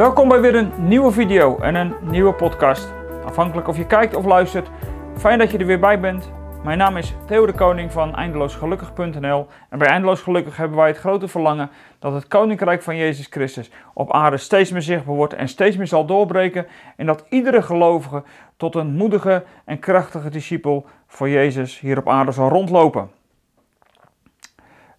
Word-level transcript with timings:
Welkom 0.00 0.28
bij 0.28 0.40
weer 0.40 0.54
een 0.54 0.72
nieuwe 0.76 1.12
video 1.12 1.58
en 1.58 1.74
een 1.74 1.94
nieuwe 2.00 2.34
podcast. 2.34 2.92
Afhankelijk 3.24 3.68
of 3.68 3.76
je 3.76 3.86
kijkt 3.86 4.14
of 4.14 4.24
luistert, 4.24 4.70
fijn 5.16 5.38
dat 5.38 5.50
je 5.50 5.58
er 5.58 5.66
weer 5.66 5.80
bij 5.80 6.00
bent. 6.00 6.30
Mijn 6.64 6.78
naam 6.78 6.96
is 6.96 7.14
Theo 7.26 7.46
de 7.46 7.52
Koning 7.52 7.92
van 7.92 8.14
eindeloosgelukkig.nl 8.14 9.46
en 9.68 9.78
bij 9.78 9.88
Eindeloos 9.88 10.20
Gelukkig 10.20 10.56
hebben 10.56 10.76
wij 10.76 10.88
het 10.88 10.96
grote 10.96 11.28
verlangen 11.28 11.70
dat 11.98 12.12
het 12.12 12.28
Koninkrijk 12.28 12.82
van 12.82 12.96
Jezus 12.96 13.26
Christus 13.26 13.70
op 13.94 14.12
aarde 14.12 14.36
steeds 14.36 14.70
meer 14.70 14.82
zichtbaar 14.82 15.14
wordt 15.14 15.34
en 15.34 15.48
steeds 15.48 15.76
meer 15.76 15.86
zal 15.86 16.06
doorbreken 16.06 16.66
en 16.96 17.06
dat 17.06 17.24
iedere 17.28 17.62
gelovige 17.62 18.22
tot 18.56 18.74
een 18.74 18.94
moedige 18.94 19.44
en 19.64 19.78
krachtige 19.78 20.30
discipel 20.30 20.86
voor 21.06 21.28
Jezus 21.28 21.80
hier 21.80 21.98
op 21.98 22.08
aarde 22.08 22.32
zal 22.32 22.48
rondlopen. 22.48 23.10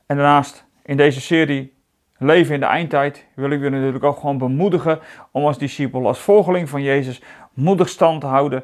En 0.06 0.16
daarnaast 0.16 0.66
in 0.84 0.98
deze 0.98 1.22
serie 1.22 1.80
Leven 2.24 2.54
in 2.54 2.60
de 2.60 2.66
eindtijd 2.66 3.26
wil 3.34 3.50
ik 3.50 3.62
u 3.62 3.70
natuurlijk 3.70 4.04
ook 4.04 4.20
gewoon 4.20 4.38
bemoedigen 4.38 5.00
om 5.32 5.46
als 5.46 5.58
discipel, 5.58 6.08
als 6.08 6.20
volgeling 6.20 6.70
van 6.70 6.82
Jezus, 6.82 7.22
moedig 7.54 7.90
stand 7.90 8.22
te 8.22 8.28
houden 8.28 8.64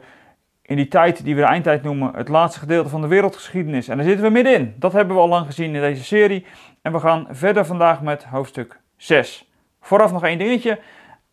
in 0.62 0.76
die 0.76 0.88
tijd 0.88 1.24
die 1.24 1.36
we 1.36 1.42
de 1.42 1.48
eindtijd 1.48 1.84
noemen, 1.84 2.16
het 2.16 2.28
laatste 2.28 2.60
gedeelte 2.60 2.90
van 2.90 3.02
de 3.02 3.08
wereldgeschiedenis. 3.08 3.88
En 3.88 3.98
daar 3.98 4.06
zitten 4.06 4.26
we 4.26 4.32
middenin. 4.32 4.76
Dat 4.80 4.94
hebben 4.94 5.16
we 5.16 5.22
al 5.22 5.28
lang 5.28 5.46
gezien 5.46 5.76
in 5.76 5.82
deze 5.82 6.04
serie. 6.04 6.46
En 6.82 6.92
we 6.92 7.00
gaan 7.00 7.28
verder 7.30 7.66
vandaag 7.66 8.02
met 8.02 8.24
hoofdstuk 8.24 8.80
6. 8.98 9.52
Vooraf 9.82 10.12
nog 10.12 10.24
één 10.24 10.38
dingetje. 10.38 10.80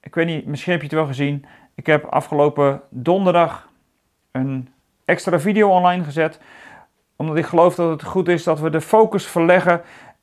Ik 0.01 0.15
weet 0.15 0.27
niet, 0.27 0.47
misschien 0.47 0.73
heb 0.73 0.81
je 0.81 0.87
het 0.87 0.97
wel 0.97 1.07
gezien. 1.07 1.45
Ik 1.75 1.87
heb 1.87 2.05
afgelopen 2.05 2.81
donderdag 2.91 3.69
een 4.33 4.69
extra 5.05 5.41
video 5.41 5.69
online 5.69 6.05
gezet. 6.05 6.41
Omdat 7.17 7.37
ik 7.37 7.47
geloof 7.47 7.75
dat 7.75 7.91
het 7.91 8.03
goed 8.03 8.29
is 8.29 8.45
dat 8.45 8.61
we 8.61 8.71
de 8.71 8.81
focus 8.81 9.27
verleggen 9.27 9.83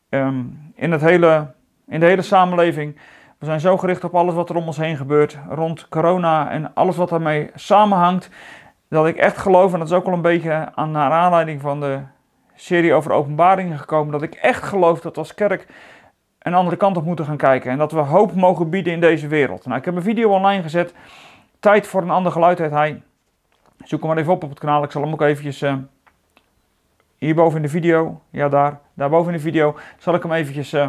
ehm, 0.10 0.40
in, 0.76 0.92
het 0.92 1.02
hele, 1.02 1.54
in 1.92 2.00
de 2.00 2.06
hele 2.06 2.22
samenleving. 2.22 2.98
We 3.38 3.46
zijn 3.46 3.60
zo 3.60 3.78
gericht 3.78 4.04
op 4.04 4.16
alles 4.16 4.34
wat 4.34 4.50
er 4.50 4.56
om 4.56 4.66
ons 4.66 4.78
heen 4.78 4.98
gebeurt, 4.98 5.38
rond 5.50 5.90
corona 5.90 6.50
en 6.50 6.74
alles 6.74 6.96
wat 6.96 7.10
daarmee 7.10 7.50
samenhangt 7.56 8.30
dat 8.90 9.08
ik 9.08 9.16
echt 9.16 9.38
geloof, 9.38 9.74
en 9.74 9.80
dat 9.80 9.88
is 9.88 9.94
ook 9.94 10.06
al 10.06 10.14
een 10.14 10.22
beetje 10.22 10.72
aan, 10.76 10.92
naar 10.92 11.12
aanleiding 11.12 11.62
van 11.62 11.80
de 11.80 12.00
serie 12.56 12.94
over 12.94 13.12
openbaringen 13.12 13.80
gekomen, 13.80 14.12
dat 14.12 14.22
ik 14.22 14.34
echt 14.34 14.64
geloof 14.64 15.02
dat 15.02 15.18
als 15.18 15.34
kerk 15.34 15.68
een 16.40 16.54
andere 16.54 16.78
kant 16.78 16.98
op 16.98 17.06
moeten 17.06 17.26
gaan 17.26 17.38
kijken. 17.38 17.72
En 17.72 17.78
dat 17.78 17.92
we 17.92 18.00
hoop 18.00 18.34
mogen 18.34 18.70
bieden 18.70 18.94
in 18.94 19.00
deze 19.00 19.28
wereld. 19.28 19.66
Nou, 19.66 19.80
ik 19.80 19.86
heb 19.86 19.96
een 19.96 20.02
video 20.02 20.30
online 20.30 20.62
gezet. 20.62 20.94
Tijd 21.60 21.88
voor 21.88 22.02
een 22.02 22.10
ander 22.10 22.32
geluid 22.32 22.58
heet 22.58 22.72
hij. 22.72 23.02
Zoek 23.84 24.00
hem 24.00 24.10
maar 24.10 24.18
even 24.18 24.34
op 24.34 24.44
op 24.44 24.50
het 24.50 24.60
kanaal. 24.60 24.84
Ik 24.84 24.92
zal 24.92 25.02
hem 25.02 25.12
ook 25.12 25.22
eventjes 25.22 25.62
uh, 25.62 25.76
hierboven 27.18 27.56
in 27.56 27.62
de 27.62 27.70
video, 27.70 28.22
ja 28.30 28.50
daar, 28.50 28.80
daarboven 28.94 29.32
in 29.32 29.38
de 29.38 29.44
video, 29.44 29.76
zal 29.98 30.16
ik 30.16 30.24
hem 30.24 30.32
eventjes 30.32 30.74
uh, 30.74 30.88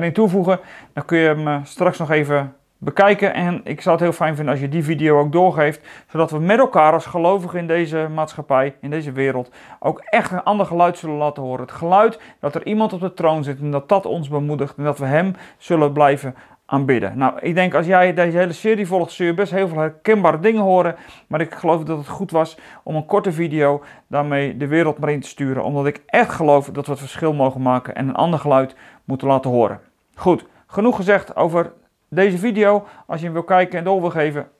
erin 0.00 0.12
toevoegen. 0.12 0.60
Dan 0.92 1.04
kun 1.04 1.18
je 1.18 1.26
hem 1.26 1.48
uh, 1.48 1.56
straks 1.62 1.98
nog 1.98 2.10
even 2.10 2.54
bekijken. 2.78 3.34
En 3.34 3.60
ik 3.64 3.80
zou 3.80 3.94
het 3.94 4.04
heel 4.04 4.14
fijn 4.14 4.34
vinden 4.34 4.54
als 4.54 4.62
je 4.62 4.68
die 4.68 4.84
video 4.84 5.18
ook 5.18 5.32
doorgeeft, 5.32 5.88
zodat 6.08 6.30
we 6.30 6.38
met 6.38 6.58
elkaar 6.58 6.92
als 6.92 7.06
gelovigen 7.06 7.58
in 7.58 7.66
deze 7.66 8.08
maatschappij, 8.14 8.74
in 8.80 8.90
deze 8.90 9.12
wereld, 9.12 9.50
ook 9.80 9.98
echt 9.98 10.30
een 10.30 10.42
ander 10.42 10.66
geluid 10.66 10.98
zullen 10.98 11.16
laten 11.16 11.42
horen. 11.42 11.60
Het 11.60 11.72
geluid 11.72 12.20
dat 12.40 12.54
er 12.54 12.66
iemand 12.66 12.92
op 12.92 13.00
de 13.00 13.14
troon 13.14 13.44
zit 13.44 13.60
en 13.60 13.70
dat 13.70 13.88
dat 13.88 14.06
ons 14.06 14.28
bemoedigt 14.28 14.76
en 14.76 14.84
dat 14.84 14.98
we 14.98 15.06
hem 15.06 15.34
zullen 15.58 15.92
blijven 15.92 16.34
aanbidden. 16.66 17.18
Nou, 17.18 17.38
ik 17.40 17.54
denk 17.54 17.74
als 17.74 17.86
jij 17.86 18.14
deze 18.14 18.36
hele 18.36 18.52
serie 18.52 18.86
volgt, 18.86 19.12
zul 19.12 19.26
je 19.26 19.34
best 19.34 19.52
heel 19.52 19.68
veel 19.68 19.78
herkenbare 19.78 20.40
dingen 20.40 20.62
horen. 20.62 20.96
Maar 21.26 21.40
ik 21.40 21.54
geloof 21.54 21.84
dat 21.84 21.98
het 21.98 22.08
goed 22.08 22.30
was 22.30 22.58
om 22.82 22.94
een 22.94 23.06
korte 23.06 23.32
video 23.32 23.82
daarmee 24.06 24.56
de 24.56 24.66
wereld 24.66 24.98
maar 24.98 25.10
in 25.10 25.20
te 25.20 25.28
sturen. 25.28 25.64
Omdat 25.64 25.86
ik 25.86 26.02
echt 26.06 26.30
geloof 26.30 26.70
dat 26.70 26.86
we 26.86 26.90
het 26.90 27.00
verschil 27.00 27.34
mogen 27.34 27.62
maken 27.62 27.94
en 27.94 28.08
een 28.08 28.14
ander 28.14 28.38
geluid 28.38 28.76
moeten 29.04 29.28
laten 29.28 29.50
horen. 29.50 29.80
Goed, 30.16 30.44
genoeg 30.66 30.96
gezegd 30.96 31.36
over 31.36 31.72
deze 32.08 32.38
video. 32.38 32.86
Als 33.06 33.18
je 33.18 33.24
hem 33.24 33.34
wil 33.34 33.44
kijken 33.44 33.78
en 33.78 33.84
door 33.84 34.00
wil 34.00 34.10
geven, 34.10 34.50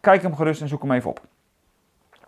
kijk 0.00 0.22
hem 0.22 0.36
gerust 0.36 0.60
en 0.60 0.68
zoek 0.68 0.82
hem 0.82 0.92
even 0.92 1.10
op. 1.10 1.20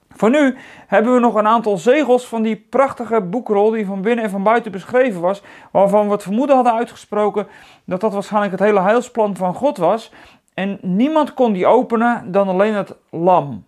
Voor 0.09 0.31
nu 0.31 0.57
hebben 0.87 1.15
we 1.15 1.21
nog 1.21 1.35
een 1.35 1.47
aantal 1.47 1.77
zegels 1.77 2.27
van 2.27 2.43
die 2.43 2.57
prachtige 2.57 3.21
boekrol 3.21 3.71
die 3.71 3.87
van 3.87 4.03
binnen 4.03 4.25
en 4.25 4.31
van 4.31 4.43
buiten 4.43 4.73
beschreven 4.73 5.21
was, 5.21 5.43
waarvan 5.71 6.07
we 6.07 6.13
het 6.13 6.23
vermoeden 6.23 6.55
hadden 6.55 6.75
uitgesproken 6.75 7.47
dat 7.85 8.01
dat 8.01 8.13
waarschijnlijk 8.13 8.53
het 8.53 8.61
hele 8.61 8.81
heilsplan 8.81 9.37
van 9.37 9.55
God 9.55 9.77
was. 9.77 10.13
En 10.55 10.79
niemand 10.83 11.35
kon 11.35 11.53
die 11.53 11.67
openen 11.67 12.33
dan 12.33 12.49
alleen 12.49 12.75
het 12.75 12.95
lam. 13.11 13.65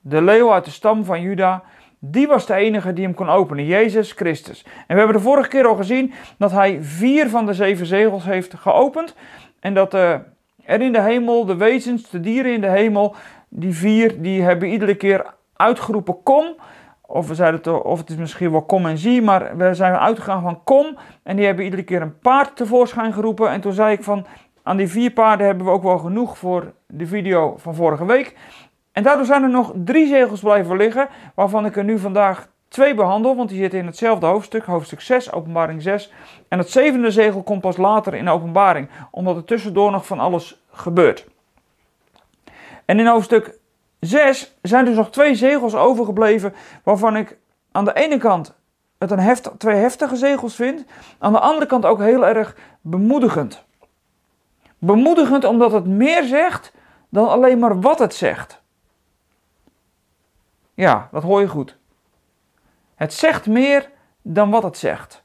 De 0.00 0.22
leeuw 0.22 0.52
uit 0.52 0.64
de 0.64 0.70
stam 0.70 1.04
van 1.04 1.20
Juda, 1.20 1.62
die 2.04 2.26
was 2.26 2.46
de 2.46 2.54
enige 2.54 2.92
die 2.92 3.04
hem 3.04 3.14
kon 3.14 3.28
openen, 3.28 3.64
Jezus 3.64 4.12
Christus. 4.12 4.64
En 4.64 4.84
we 4.86 4.94
hebben 4.94 5.16
de 5.16 5.22
vorige 5.22 5.48
keer 5.48 5.66
al 5.66 5.76
gezien 5.76 6.12
dat 6.38 6.50
hij 6.50 6.78
vier 6.80 7.28
van 7.28 7.46
de 7.46 7.54
zeven 7.54 7.86
zegels 7.86 8.24
heeft 8.24 8.54
geopend. 8.54 9.14
En 9.60 9.74
dat 9.74 9.94
uh, 9.94 10.10
er 10.64 10.80
in 10.80 10.92
de 10.92 11.00
hemel, 11.00 11.44
de 11.44 11.56
wezens, 11.56 12.10
de 12.10 12.20
dieren 12.20 12.52
in 12.52 12.60
de 12.60 12.70
hemel, 12.70 13.14
die 13.48 13.74
vier, 13.74 14.22
die 14.22 14.42
hebben 14.42 14.68
iedere 14.68 14.94
keer 14.94 15.34
uitgeroepen 15.56 16.22
kom. 16.22 16.56
Of, 17.00 17.28
we 17.28 17.34
zeiden 17.34 17.60
het, 17.60 17.82
of 17.82 17.98
het 17.98 18.10
is 18.10 18.16
misschien 18.16 18.50
wel 18.50 18.62
kom 18.62 18.86
en 18.86 18.98
zie, 18.98 19.22
maar 19.22 19.56
we 19.56 19.74
zijn 19.74 19.94
uitgegaan 19.94 20.42
van 20.42 20.64
kom. 20.64 20.96
En 21.22 21.36
die 21.36 21.46
hebben 21.46 21.64
iedere 21.64 21.82
keer 21.82 22.02
een 22.02 22.18
paard 22.18 22.56
tevoorschijn 22.56 23.12
geroepen. 23.12 23.50
En 23.50 23.60
toen 23.60 23.72
zei 23.72 23.92
ik 23.92 24.02
van, 24.02 24.26
aan 24.62 24.76
die 24.76 24.88
vier 24.88 25.10
paarden 25.10 25.46
hebben 25.46 25.66
we 25.66 25.72
ook 25.72 25.82
wel 25.82 25.98
genoeg 25.98 26.38
voor 26.38 26.72
de 26.86 27.06
video 27.06 27.54
van 27.56 27.74
vorige 27.74 28.06
week. 28.06 28.36
En 28.92 29.02
daardoor 29.02 29.26
zijn 29.26 29.42
er 29.42 29.50
nog 29.50 29.72
drie 29.74 30.06
zegels 30.06 30.40
blijven 30.40 30.76
liggen, 30.76 31.08
waarvan 31.34 31.66
ik 31.66 31.76
er 31.76 31.84
nu 31.84 31.98
vandaag 31.98 32.48
twee 32.68 32.94
behandel, 32.94 33.36
want 33.36 33.48
die 33.48 33.58
zitten 33.58 33.78
in 33.78 33.86
hetzelfde 33.86 34.26
hoofdstuk, 34.26 34.64
hoofdstuk 34.64 35.00
6, 35.00 35.32
openbaring 35.32 35.82
6. 35.82 36.12
En 36.48 36.58
het 36.58 36.70
zevende 36.70 37.10
zegel 37.10 37.42
komt 37.42 37.60
pas 37.60 37.76
later 37.76 38.14
in 38.14 38.28
openbaring, 38.28 38.88
omdat 39.10 39.36
er 39.36 39.44
tussendoor 39.44 39.90
nog 39.90 40.06
van 40.06 40.20
alles 40.20 40.62
gebeurt. 40.70 41.26
En 42.84 42.98
in 42.98 43.06
hoofdstuk 43.06 43.58
6 44.00 44.54
zijn 44.62 44.84
dus 44.84 44.96
nog 44.96 45.10
twee 45.10 45.34
zegels 45.34 45.74
overgebleven, 45.74 46.54
waarvan 46.82 47.16
ik 47.16 47.36
aan 47.72 47.84
de 47.84 47.94
ene 47.94 48.18
kant 48.18 48.54
het 48.98 49.10
een 49.10 49.18
heft, 49.18 49.50
twee 49.58 49.76
heftige 49.76 50.16
zegels 50.16 50.54
vind, 50.54 50.84
aan 51.18 51.32
de 51.32 51.40
andere 51.40 51.66
kant 51.66 51.84
ook 51.84 51.98
heel 51.98 52.26
erg 52.26 52.56
bemoedigend. 52.80 53.64
Bemoedigend 54.78 55.44
omdat 55.44 55.72
het 55.72 55.86
meer 55.86 56.24
zegt 56.24 56.72
dan 57.08 57.28
alleen 57.28 57.58
maar 57.58 57.80
wat 57.80 57.98
het 57.98 58.14
zegt. 58.14 58.61
Ja, 60.74 61.08
dat 61.12 61.22
hoor 61.22 61.40
je 61.40 61.48
goed. 61.48 61.78
Het 62.94 63.12
zegt 63.12 63.46
meer 63.46 63.90
dan 64.22 64.50
wat 64.50 64.62
het 64.62 64.76
zegt. 64.76 65.22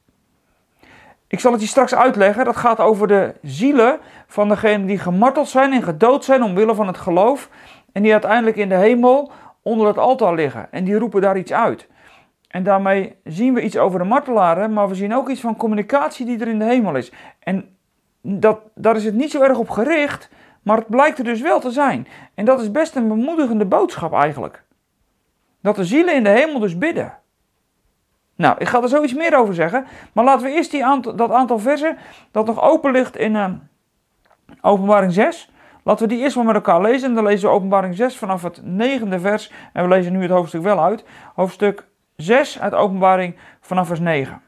Ik 1.28 1.40
zal 1.40 1.52
het 1.52 1.62
je 1.62 1.68
straks 1.68 1.96
uitleggen. 1.96 2.46
Dat 2.46 2.56
gaat 2.56 2.80
over 2.80 3.08
de 3.08 3.36
zielen 3.42 4.00
van 4.28 4.50
degenen 4.50 4.88
die 4.88 5.00
gemarteld 5.00 5.48
zijn 5.48 5.74
en 5.74 5.84
gedood 5.84 6.26
zijn 6.26 6.44
omwille 6.44 6.76
van 6.76 6.88
het 6.88 6.98
geloof. 6.98 7.50
En 7.92 8.02
die 8.02 8.12
uiteindelijk 8.12 8.58
in 8.58 8.70
de 8.70 8.76
hemel 8.76 9.32
onder 9.62 9.88
het 9.88 9.98
altaar 9.98 10.34
liggen. 10.34 10.72
En 10.72 10.84
die 10.84 10.98
roepen 10.98 11.22
daar 11.22 11.38
iets 11.38 11.54
uit. 11.54 11.88
En 12.48 12.64
daarmee 12.64 13.16
zien 13.24 13.54
we 13.54 13.62
iets 13.62 13.78
over 13.78 14.00
de 14.00 14.06
martelaren, 14.06 14.74
maar 14.74 14.88
we 14.88 14.96
zien 14.96 15.16
ook 15.16 15.30
iets 15.30 15.42
van 15.42 15.56
communicatie 15.56 16.26
die 16.26 16.40
er 16.40 16.48
in 16.48 16.60
de 16.60 16.66
hemel 16.66 16.96
is. 16.96 17.12
En 17.40 17.76
dat, 18.22 18.60
daar 18.76 18.96
is 18.96 19.06
het 19.06 19.14
niet 19.14 19.32
zo 19.32 19.42
erg 19.42 19.58
op 19.58 19.70
gericht, 19.70 20.30
maar 20.62 20.78
het 20.78 20.88
blijkt 20.88 21.18
er 21.18 21.24
dus 21.24 21.42
wel 21.42 21.60
te 21.60 21.72
zijn. 21.72 22.08
En 22.34 22.46
dat 22.46 22.62
is 22.62 22.72
best 22.72 22.96
een 22.96 23.08
bemoedigende 23.08 23.66
boodschap 23.66 24.14
eigenlijk. 24.14 24.64
Dat 25.68 25.76
de 25.76 25.86
zielen 25.86 26.16
in 26.16 26.24
de 26.24 26.30
hemel 26.30 26.60
dus 26.60 26.78
bidden. 26.78 27.18
Nou, 28.36 28.56
ik 28.58 28.68
ga 28.68 28.82
er 28.82 28.90
zoiets 28.90 29.14
meer 29.14 29.38
over 29.38 29.54
zeggen. 29.54 29.86
Maar 30.14 30.24
laten 30.24 30.46
we 30.46 30.54
eerst 30.54 30.72
die 30.72 31.02
dat 31.16 31.32
aantal 31.32 31.60
versen 31.60 31.98
dat 32.32 32.46
nog 32.46 32.62
open 32.62 32.92
ligt 32.92 33.18
in 33.18 33.36
uh, 33.36 33.50
openbaring 34.62 35.14
6. 35.14 35.52
Laten 35.84 36.08
we 36.08 36.14
die 36.14 36.24
eerst 36.24 36.36
maar 36.36 36.46
met 36.46 36.56
elkaar 36.56 36.82
lezen. 36.82 37.10
En 37.10 37.16
dan 37.16 37.24
lezen 37.24 37.50
we 37.50 37.56
openbaring 37.56 37.96
6 37.96 38.18
vanaf 38.18 38.44
het 38.44 38.62
negende 38.64 39.20
vers. 39.20 39.52
En 39.74 39.84
we 39.84 39.90
lezen 39.90 40.14
nu 40.14 40.22
het 40.22 40.32
hoofdstuk 40.32 40.62
wel 40.62 40.84
uit. 40.84 41.06
Hoofdstuk 41.36 41.88
6 42.16 42.60
uit 42.60 42.74
openbaring 42.74 43.36
vanaf 43.62 43.88
vers 43.88 44.00
9. 44.00 44.42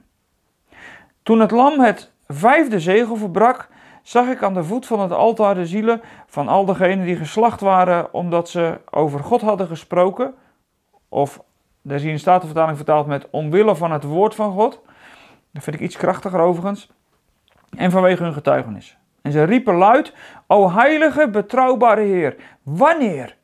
Toen 1.23 1.39
het 1.39 1.51
lam 1.51 1.79
het 1.79 2.11
vijfde 2.27 2.79
zegel 2.79 3.15
verbrak, 3.15 3.69
zag 4.03 4.27
ik 4.27 4.43
aan 4.43 4.53
de 4.53 4.63
voet 4.63 4.85
van 4.85 4.99
het 4.99 5.11
altaar 5.11 5.55
de 5.55 5.65
zielen 5.65 6.01
van 6.27 6.47
al 6.47 6.65
degenen 6.65 7.05
die 7.05 7.15
geslacht 7.15 7.61
waren 7.61 8.13
omdat 8.13 8.49
ze 8.49 8.79
over 8.89 9.19
God 9.19 9.41
hadden 9.41 9.67
gesproken. 9.67 10.33
Of 11.09 11.41
daar 11.81 11.99
zie 11.99 12.07
je 12.07 12.13
in 12.13 12.19
Statenvertaling 12.19 12.77
vertaald 12.77 13.07
met 13.07 13.29
omwille 13.29 13.75
van 13.75 13.91
het 13.91 14.03
woord 14.03 14.35
van 14.35 14.51
God. 14.51 14.81
Dat 15.51 15.63
vind 15.63 15.75
ik 15.75 15.81
iets 15.81 15.97
krachtiger 15.97 16.39
overigens. 16.39 16.89
En 17.77 17.91
vanwege 17.91 18.23
hun 18.23 18.33
getuigenis. 18.33 18.97
En 19.21 19.31
ze 19.31 19.43
riepen 19.43 19.75
luid: 19.75 20.13
O 20.47 20.71
heilige, 20.71 21.29
betrouwbare 21.29 22.01
Heer, 22.01 22.35
wanneer 22.63 23.37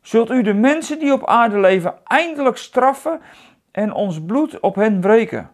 zult 0.00 0.30
u 0.30 0.42
de 0.42 0.54
mensen 0.54 0.98
die 0.98 1.12
op 1.12 1.26
aarde 1.26 1.58
leven 1.58 1.94
eindelijk 2.04 2.56
straffen 2.56 3.20
en 3.70 3.92
ons 3.92 4.24
bloed 4.24 4.60
op 4.60 4.74
hen 4.74 5.00
breken? 5.00 5.50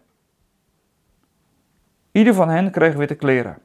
Ieder 2.11 2.33
van 2.33 2.49
hen 2.49 2.71
kreeg 2.71 2.95
witte 2.95 3.15
kleren. 3.15 3.57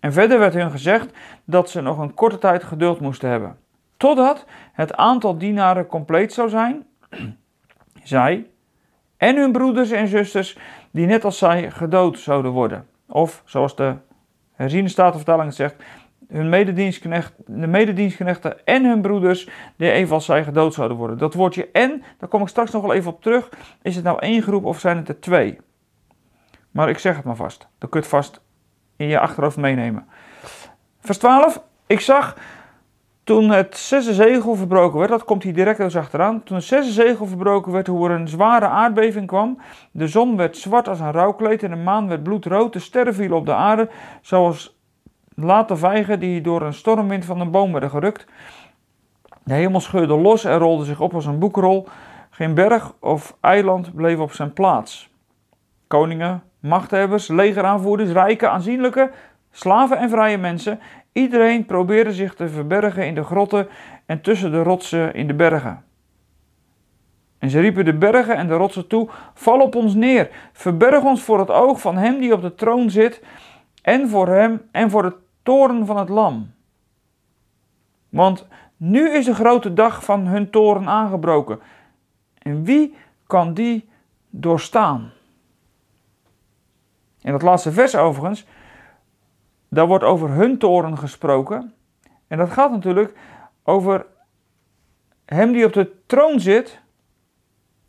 En 0.00 0.12
verder 0.12 0.38
werd 0.38 0.54
hun 0.54 0.70
gezegd 0.70 1.10
dat 1.44 1.70
ze 1.70 1.80
nog 1.80 1.98
een 1.98 2.14
korte 2.14 2.38
tijd 2.38 2.64
geduld 2.64 3.00
moesten 3.00 3.30
hebben, 3.30 3.58
totdat 3.96 4.46
het 4.72 4.94
aantal 4.94 5.38
dienaren 5.38 5.86
compleet 5.86 6.32
zou 6.32 6.48
zijn 6.48 6.86
zij 8.02 8.46
en 9.16 9.36
hun 9.36 9.52
broeders 9.52 9.90
en 9.90 10.08
zusters 10.08 10.58
die 10.90 11.06
net 11.06 11.24
als 11.24 11.38
zij 11.38 11.70
gedood 11.70 12.18
zouden 12.18 12.50
worden. 12.50 12.86
Of 13.06 13.42
zoals 13.44 13.76
de 13.76 13.94
herziene 14.52 14.88
statenvertaling 14.88 15.54
zegt, 15.54 15.82
hun 16.28 16.48
mededienstknecht, 16.48 17.32
de 17.46 17.66
mededienstknechten 17.66 18.66
en 18.66 18.84
hun 18.84 19.00
broeders, 19.00 19.48
die 19.76 19.90
evenals 19.90 20.24
zij 20.24 20.44
gedood 20.44 20.74
zouden 20.74 20.96
worden. 20.96 21.18
Dat 21.18 21.34
woordje 21.34 21.68
en, 21.72 22.02
daar 22.18 22.28
kom 22.28 22.42
ik 22.42 22.48
straks 22.48 22.70
nog 22.70 22.82
wel 22.82 22.94
even 22.94 23.12
op 23.12 23.22
terug. 23.22 23.48
Is 23.82 23.94
het 23.94 24.04
nou 24.04 24.18
één 24.18 24.42
groep 24.42 24.64
of 24.64 24.80
zijn 24.80 24.96
het 24.96 25.08
er 25.08 25.20
twee? 25.20 25.58
Maar 26.70 26.88
ik 26.88 26.98
zeg 26.98 27.16
het 27.16 27.24
maar 27.24 27.36
vast. 27.36 27.68
Dan 27.78 27.88
kun 27.88 28.00
je 28.00 28.06
vast 28.06 28.40
in 28.96 29.06
je 29.06 29.18
achterhoofd 29.18 29.56
meenemen. 29.56 30.06
Vers 31.00 31.18
12. 31.18 31.62
Ik 31.86 32.00
zag 32.00 32.36
toen 33.24 33.50
het 33.50 33.76
zesde 33.76 34.14
zegel 34.14 34.54
verbroken 34.54 34.98
werd, 34.98 35.10
dat 35.10 35.24
komt 35.24 35.42
hier 35.42 35.54
direct 35.54 35.78
eens 35.78 35.96
achteraan. 35.96 36.42
Toen 36.42 36.56
het 36.56 36.64
zesde 36.64 36.92
zegel 36.92 37.26
verbroken 37.26 37.72
werd, 37.72 37.86
hoe 37.86 38.08
er 38.08 38.14
een 38.14 38.28
zware 38.28 38.66
aardbeving 38.66 39.26
kwam. 39.26 39.58
De 39.90 40.08
zon 40.08 40.36
werd 40.36 40.56
zwart 40.56 40.88
als 40.88 41.00
een 41.00 41.12
rouwkleed 41.12 41.62
en 41.62 41.70
de 41.70 41.76
maan 41.76 42.08
werd 42.08 42.22
bloedrood. 42.22 42.72
De 42.72 42.78
sterren 42.78 43.14
vielen 43.14 43.36
op 43.36 43.46
de 43.46 43.54
aarde, 43.54 43.88
zoals 44.20 44.78
late 45.34 45.76
vijgen 45.76 46.20
die 46.20 46.40
door 46.40 46.62
een 46.62 46.74
stormwind 46.74 47.24
van 47.24 47.40
een 47.40 47.50
boom 47.50 47.72
werden 47.72 47.90
gerukt. 47.90 48.26
De 49.44 49.54
hemel 49.54 49.80
scheurde 49.80 50.16
los 50.16 50.44
en 50.44 50.58
rolde 50.58 50.84
zich 50.84 51.00
op 51.00 51.14
als 51.14 51.26
een 51.26 51.38
boekrol. 51.38 51.88
Geen 52.30 52.54
berg 52.54 52.92
of 53.00 53.36
eiland 53.40 53.94
bleef 53.94 54.18
op 54.18 54.32
zijn 54.32 54.52
plaats. 54.52 55.10
Koningen, 55.86 56.42
machthebbers, 56.60 57.28
legeraanvoerders, 57.28 58.10
rijke, 58.10 58.48
aanzienlijke, 58.48 59.10
slaven 59.50 59.98
en 59.98 60.10
vrije 60.10 60.38
mensen 60.38 60.80
Iedereen 61.12 61.64
probeerde 61.64 62.12
zich 62.12 62.34
te 62.34 62.48
verbergen 62.48 63.06
in 63.06 63.14
de 63.14 63.24
grotten 63.24 63.68
en 64.06 64.20
tussen 64.20 64.50
de 64.50 64.62
rotsen 64.62 65.14
in 65.14 65.26
de 65.26 65.34
bergen. 65.34 65.84
En 67.38 67.50
ze 67.50 67.60
riepen 67.60 67.84
de 67.84 67.94
bergen 67.94 68.36
en 68.36 68.46
de 68.46 68.54
rotsen 68.54 68.86
toe: 68.86 69.08
Val 69.34 69.60
op 69.60 69.74
ons 69.74 69.94
neer, 69.94 70.30
verberg 70.52 71.04
ons 71.04 71.22
voor 71.22 71.38
het 71.38 71.50
oog 71.50 71.80
van 71.80 71.96
hem 71.96 72.18
die 72.18 72.32
op 72.32 72.42
de 72.42 72.54
troon 72.54 72.90
zit, 72.90 73.22
en 73.82 74.08
voor 74.08 74.28
hem 74.28 74.62
en 74.70 74.90
voor 74.90 75.02
de 75.02 75.14
toren 75.42 75.86
van 75.86 75.96
het 75.96 76.08
Lam. 76.08 76.52
Want 78.08 78.46
nu 78.76 79.10
is 79.10 79.24
de 79.24 79.34
grote 79.34 79.72
dag 79.72 80.04
van 80.04 80.26
hun 80.26 80.50
toren 80.50 80.88
aangebroken. 80.88 81.60
En 82.38 82.64
wie 82.64 82.94
kan 83.26 83.54
die 83.54 83.88
doorstaan? 84.30 85.12
In 87.20 87.32
dat 87.32 87.42
laatste 87.42 87.72
vers 87.72 87.96
overigens 87.96 88.46
daar 89.70 89.86
wordt 89.86 90.04
over 90.04 90.30
hun 90.30 90.58
toren 90.58 90.98
gesproken. 90.98 91.72
En 92.28 92.38
dat 92.38 92.50
gaat 92.50 92.70
natuurlijk 92.70 93.14
over 93.62 94.06
hem 95.24 95.52
die 95.52 95.64
op 95.64 95.72
de 95.72 95.92
troon 96.06 96.40
zit 96.40 96.80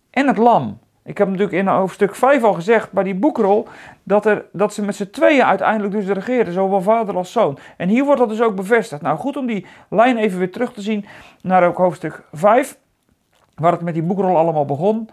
en 0.09 0.27
het 0.27 0.37
lam. 0.37 0.79
Ik 1.03 1.17
heb 1.17 1.27
natuurlijk 1.27 1.57
in 1.57 1.67
hoofdstuk 1.67 2.15
5 2.15 2.43
al 2.43 2.53
gezegd 2.53 2.91
bij 2.91 3.03
die 3.03 3.15
boekrol 3.15 3.67
dat, 4.03 4.25
er, 4.25 4.45
dat 4.51 4.73
ze 4.73 4.83
met 4.83 4.95
z'n 4.95 5.09
tweeën 5.09 5.43
uiteindelijk 5.43 5.93
dus 5.93 6.05
regeren, 6.05 6.53
zowel 6.53 6.81
vader 6.81 7.15
als 7.15 7.31
zoon. 7.31 7.57
En 7.77 7.89
hier 7.89 8.05
wordt 8.05 8.19
dat 8.19 8.29
dus 8.29 8.41
ook 8.41 8.55
bevestigd. 8.55 9.01
Nou 9.01 9.17
goed 9.17 9.37
om 9.37 9.45
die 9.45 9.65
lijn 9.89 10.17
even 10.17 10.39
weer 10.39 10.51
terug 10.51 10.73
te 10.73 10.81
zien 10.81 11.05
naar 11.41 11.67
ook 11.67 11.77
hoofdstuk 11.77 12.23
5, 12.31 12.77
waar 13.55 13.71
het 13.71 13.81
met 13.81 13.93
die 13.93 14.03
boekrol 14.03 14.37
allemaal 14.37 14.65
begon. 14.65 15.09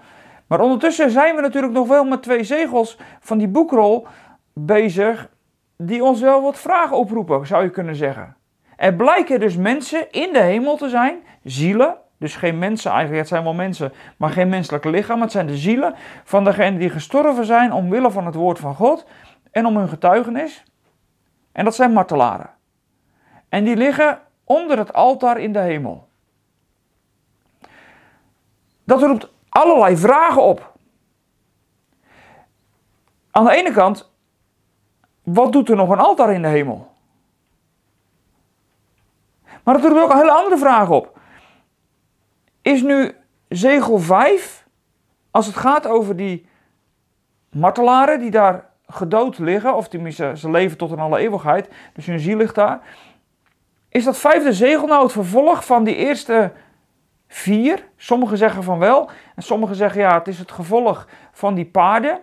Maar 0.47 0.61
ondertussen 0.61 1.11
zijn 1.11 1.35
we 1.35 1.41
natuurlijk 1.41 1.73
nog 1.73 1.89
wel 1.89 2.05
met 2.05 2.23
twee 2.23 2.45
zegels 2.45 2.99
van 3.21 3.39
die 3.39 3.49
boekrol 3.49 4.07
bezig 4.53 5.29
die 5.79 6.05
ons 6.05 6.21
wel 6.21 6.43
wat 6.43 6.59
vragen 6.59 6.97
oproepen, 6.97 7.47
zou 7.47 7.63
je 7.63 7.71
kunnen 7.71 7.97
zeggen. 7.97 8.37
Er 8.77 8.95
blijken 8.95 9.41
dus 9.41 9.57
mensen 9.57 10.11
in 10.11 10.33
de 10.33 10.41
hemel 10.41 10.77
te 10.77 10.89
zijn, 10.89 11.19
zielen, 11.43 11.97
dus 12.19 12.37
geen 12.37 12.59
mensen 12.59 12.91
eigenlijk, 12.91 13.21
het 13.21 13.29
zijn 13.29 13.43
wel 13.43 13.55
mensen, 13.55 13.93
maar 14.17 14.31
geen 14.31 14.49
menselijke 14.49 14.91
lichaam. 14.91 15.21
Het 15.21 15.33
zijn 15.33 15.47
de 15.47 15.57
zielen 15.57 15.95
van 16.25 16.45
degenen 16.45 16.79
die 16.79 16.91
gestorven 16.91 17.45
zijn 17.45 17.73
omwille 17.73 18.11
van 18.11 18.27
het 18.27 18.35
woord 18.35 18.59
van 18.59 18.75
God 18.75 19.07
en 19.51 19.67
om 19.67 19.77
hun 19.77 19.89
getuigenis. 19.89 20.65
En 21.53 21.65
dat 21.65 21.75
zijn 21.75 21.93
martelaren. 21.93 22.51
En 23.49 23.65
die 23.65 23.77
liggen 23.77 24.21
onder 24.45 24.79
het 24.79 24.93
altaar 24.93 25.39
in 25.39 25.53
de 25.53 25.59
hemel. 25.59 26.09
Dat 28.85 29.03
roept 29.03 29.33
allerlei 29.49 29.97
vragen 29.97 30.43
op. 30.43 30.73
Aan 33.31 33.45
de 33.45 33.55
ene 33.55 33.73
kant 33.73 34.13
wat 35.33 35.53
doet 35.53 35.69
er 35.69 35.77
nog 35.77 35.89
een 35.89 35.99
altaar 35.99 36.33
in 36.33 36.43
de 36.43 36.49
hemel? 36.49 36.91
Maar 39.63 39.75
dat 39.75 39.83
doet 39.83 40.01
ook 40.01 40.11
een 40.11 40.19
hele 40.19 40.33
andere 40.33 40.59
vraag 40.59 40.91
op. 40.91 41.19
Is 42.63 42.83
nu 42.83 43.17
zegel 43.49 43.99
5, 43.99 44.67
als 45.31 45.47
het 45.47 45.57
gaat 45.57 45.87
over 45.87 46.17
die 46.17 46.49
martelaren 47.51 48.21
die 48.21 48.31
daar 48.31 48.71
gedood 48.87 49.39
liggen, 49.39 49.77
of 49.77 49.89
tenminste 49.89 50.33
ze 50.37 50.51
leven 50.51 50.79
tot 50.79 50.91
in 50.91 50.99
alle 50.99 51.19
eeuwigheid, 51.19 51.69
dus 51.93 52.07
hun 52.07 52.21
ziel 52.21 52.37
ligt 52.37 52.55
daar. 52.55 52.81
Is 53.89 54.05
dat 54.05 54.19
vijfde 54.19 54.53
zegel 54.53 54.87
nou 54.87 55.03
het 55.03 55.13
vervolg 55.13 55.65
van 55.65 55.85
die 55.85 55.95
eerste 55.95 56.53
vier? 57.29 57.89
Sommigen 57.97 58.39
zeggen 58.39 58.63
van 58.63 58.79
wel, 58.79 59.11
en 59.35 59.43
sommigen 59.43 59.77
zeggen 59.77 60.01
ja, 60.01 60.19
het 60.19 60.29
is 60.29 60.39
het 60.39 60.53
gevolg 60.53 61.09
van 61.33 61.55
die 61.55 61.67
paarden. 61.67 62.21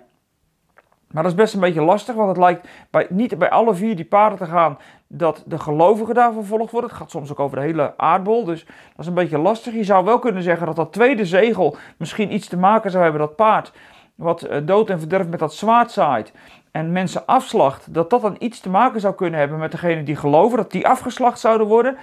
Maar 1.16 1.24
dat 1.24 1.32
is 1.32 1.38
best 1.38 1.54
een 1.54 1.60
beetje 1.60 1.82
lastig, 1.82 2.16
want 2.16 2.28
het 2.28 2.38
lijkt 2.38 3.10
niet 3.10 3.38
bij 3.38 3.50
alle 3.50 3.76
vier 3.76 3.96
die 3.96 4.06
paarden 4.06 4.38
te 4.38 4.46
gaan 4.46 4.78
dat 5.08 5.44
de 5.46 5.60
gelovigen 5.60 6.16
daar 6.16 6.34
vervolgd 6.34 6.72
worden. 6.72 6.90
Het 6.90 7.00
gaat 7.00 7.12
soms 7.12 7.32
ook 7.32 7.40
over 7.40 7.58
de 7.58 7.64
hele 7.64 7.94
aardbol, 7.98 8.46
dus 8.46 8.66
dat 8.66 9.00
is 9.00 9.08
een 9.08 9.14
beetje 9.14 9.38
lastig. 9.38 9.74
Je 9.74 9.84
zou 9.84 10.06
wel 10.06 10.20
kunnen 10.20 10.44
zeggen 10.44 10.66
dat 10.66 10.76
dat 10.76 10.94
tweede 10.94 11.26
zegel 11.26 11.78
misschien 11.98 12.34
iets 12.34 12.48
te 12.48 12.58
maken 12.58 12.92
zou 12.92 13.04
hebben, 13.04 13.22
dat 13.22 13.36
paard 13.36 13.72
wat 14.16 14.42
eh, 14.42 14.62
dood 14.66 14.90
en 14.90 15.00
verderf 15.00 15.28
met 15.28 15.40
dat 15.40 15.54
zwaard 15.54 15.92
zaait 15.92 16.34
en 16.72 16.92
mensen 16.92 17.26
afslacht, 17.26 17.94
dat 17.94 18.10
dat 18.10 18.22
dan 18.22 18.36
iets 18.40 18.60
te 18.60 18.70
maken 18.70 19.00
zou 19.00 19.16
kunnen 19.16 19.40
hebben 19.40 19.60
met 19.60 19.72
degene 19.72 20.04
die 20.04 20.16
geloven, 20.16 20.58
dat 20.58 20.72
die 20.72 20.88
afgeslacht 20.88 21.40
zouden 21.40 21.68
worden. 21.68 21.98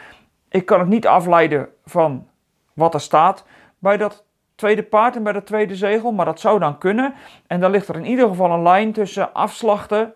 Ik 0.49 0.67
kan 0.67 0.79
het 0.79 0.89
niet 0.89 1.07
afleiden 1.07 1.69
van 1.85 2.27
wat 2.73 2.95
er 2.95 3.01
staat 3.01 3.45
bij 3.79 3.97
dat 3.97 4.25
tweede 4.63 4.83
paard 4.83 5.17
en 5.17 5.23
bij 5.23 5.33
de 5.33 5.43
tweede 5.43 5.77
zegel, 5.77 6.13
maar 6.13 6.25
dat 6.25 6.41
zou 6.41 6.59
dan 6.59 6.79
kunnen. 6.79 7.15
En 7.47 7.61
dan 7.61 7.71
ligt 7.71 7.89
er 7.89 7.97
in 7.97 8.05
ieder 8.05 8.29
geval 8.29 8.51
een 8.51 8.63
lijn 8.63 8.93
tussen 8.93 9.35
afslachten 9.35 10.15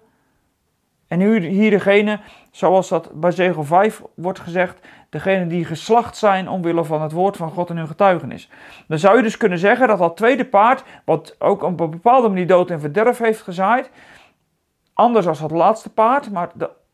en 1.08 1.20
hier 1.20 1.70
degene, 1.70 2.20
zoals 2.50 2.88
dat 2.88 3.10
bij 3.20 3.30
zegel 3.30 3.64
5 3.64 4.02
wordt 4.14 4.40
gezegd, 4.40 4.86
degene 5.10 5.46
die 5.46 5.64
geslacht 5.64 6.16
zijn 6.16 6.48
omwille 6.48 6.84
van 6.84 7.02
het 7.02 7.12
woord 7.12 7.36
van 7.36 7.50
God 7.50 7.70
en 7.70 7.76
hun 7.76 7.86
getuigenis. 7.86 8.50
Dan 8.88 8.98
zou 8.98 9.16
je 9.16 9.22
dus 9.22 9.36
kunnen 9.36 9.58
zeggen 9.58 9.88
dat 9.88 9.98
dat 9.98 10.16
tweede 10.16 10.44
paard, 10.46 10.84
wat 11.04 11.36
ook 11.38 11.62
op 11.62 11.80
een 11.80 11.90
bepaalde 11.90 12.28
manier 12.28 12.46
dood 12.46 12.70
en 12.70 12.80
verderf 12.80 13.18
heeft 13.18 13.42
gezaaid, 13.42 13.90
anders 14.92 15.26
als 15.26 15.40
dat 15.40 15.50
laatste 15.50 15.92
paard, 15.92 16.30
maar 16.30 16.50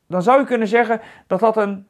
dan 0.09 0.23
zou 0.23 0.41
je 0.41 0.47
kunnen 0.47 0.69
zeggen 0.69 1.01
dat 1.27 1.41
dat 1.41 1.57
een 1.57 1.87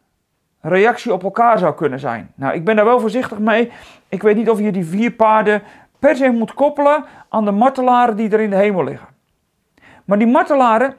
reactie 0.62 1.12
op 1.12 1.22
elkaar 1.22 1.58
zou 1.58 1.74
kunnen 1.74 2.00
zijn. 2.00 2.32
Nou, 2.34 2.54
ik 2.54 2.64
ben 2.64 2.76
daar 2.76 2.84
wel 2.84 3.00
voorzichtig 3.00 3.38
mee. 3.38 3.72
Ik 4.08 4.22
weet 4.22 4.36
niet 4.36 4.50
of 4.50 4.58
je 4.58 4.72
die 4.72 4.86
vier 4.86 5.12
paarden 5.12 5.62
per 5.98 6.16
se 6.16 6.30
moet 6.30 6.54
koppelen 6.54 7.04
aan 7.28 7.44
de 7.44 7.50
martelaren 7.50 8.16
die 8.16 8.30
er 8.30 8.40
in 8.40 8.50
de 8.50 8.56
hemel 8.56 8.84
liggen. 8.84 9.08
Maar 10.04 10.18
die 10.18 10.26
martelaren, 10.26 10.96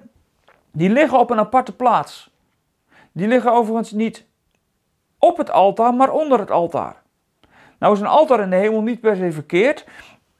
die 0.71 0.89
liggen 0.89 1.19
op 1.19 1.29
een 1.29 1.39
aparte 1.39 1.75
plaats. 1.75 2.31
Die 3.11 3.27
liggen 3.27 3.53
overigens 3.53 3.91
niet 3.91 4.25
op 5.19 5.37
het 5.37 5.51
altaar, 5.51 5.93
maar 5.93 6.11
onder 6.11 6.39
het 6.39 6.51
altaar. 6.51 7.01
Nou 7.79 7.93
is 7.93 7.99
een 7.99 8.07
altaar 8.07 8.39
in 8.39 8.49
de 8.49 8.55
hemel 8.55 8.81
niet 8.81 9.01
per 9.01 9.15
se 9.15 9.31
verkeerd. 9.31 9.85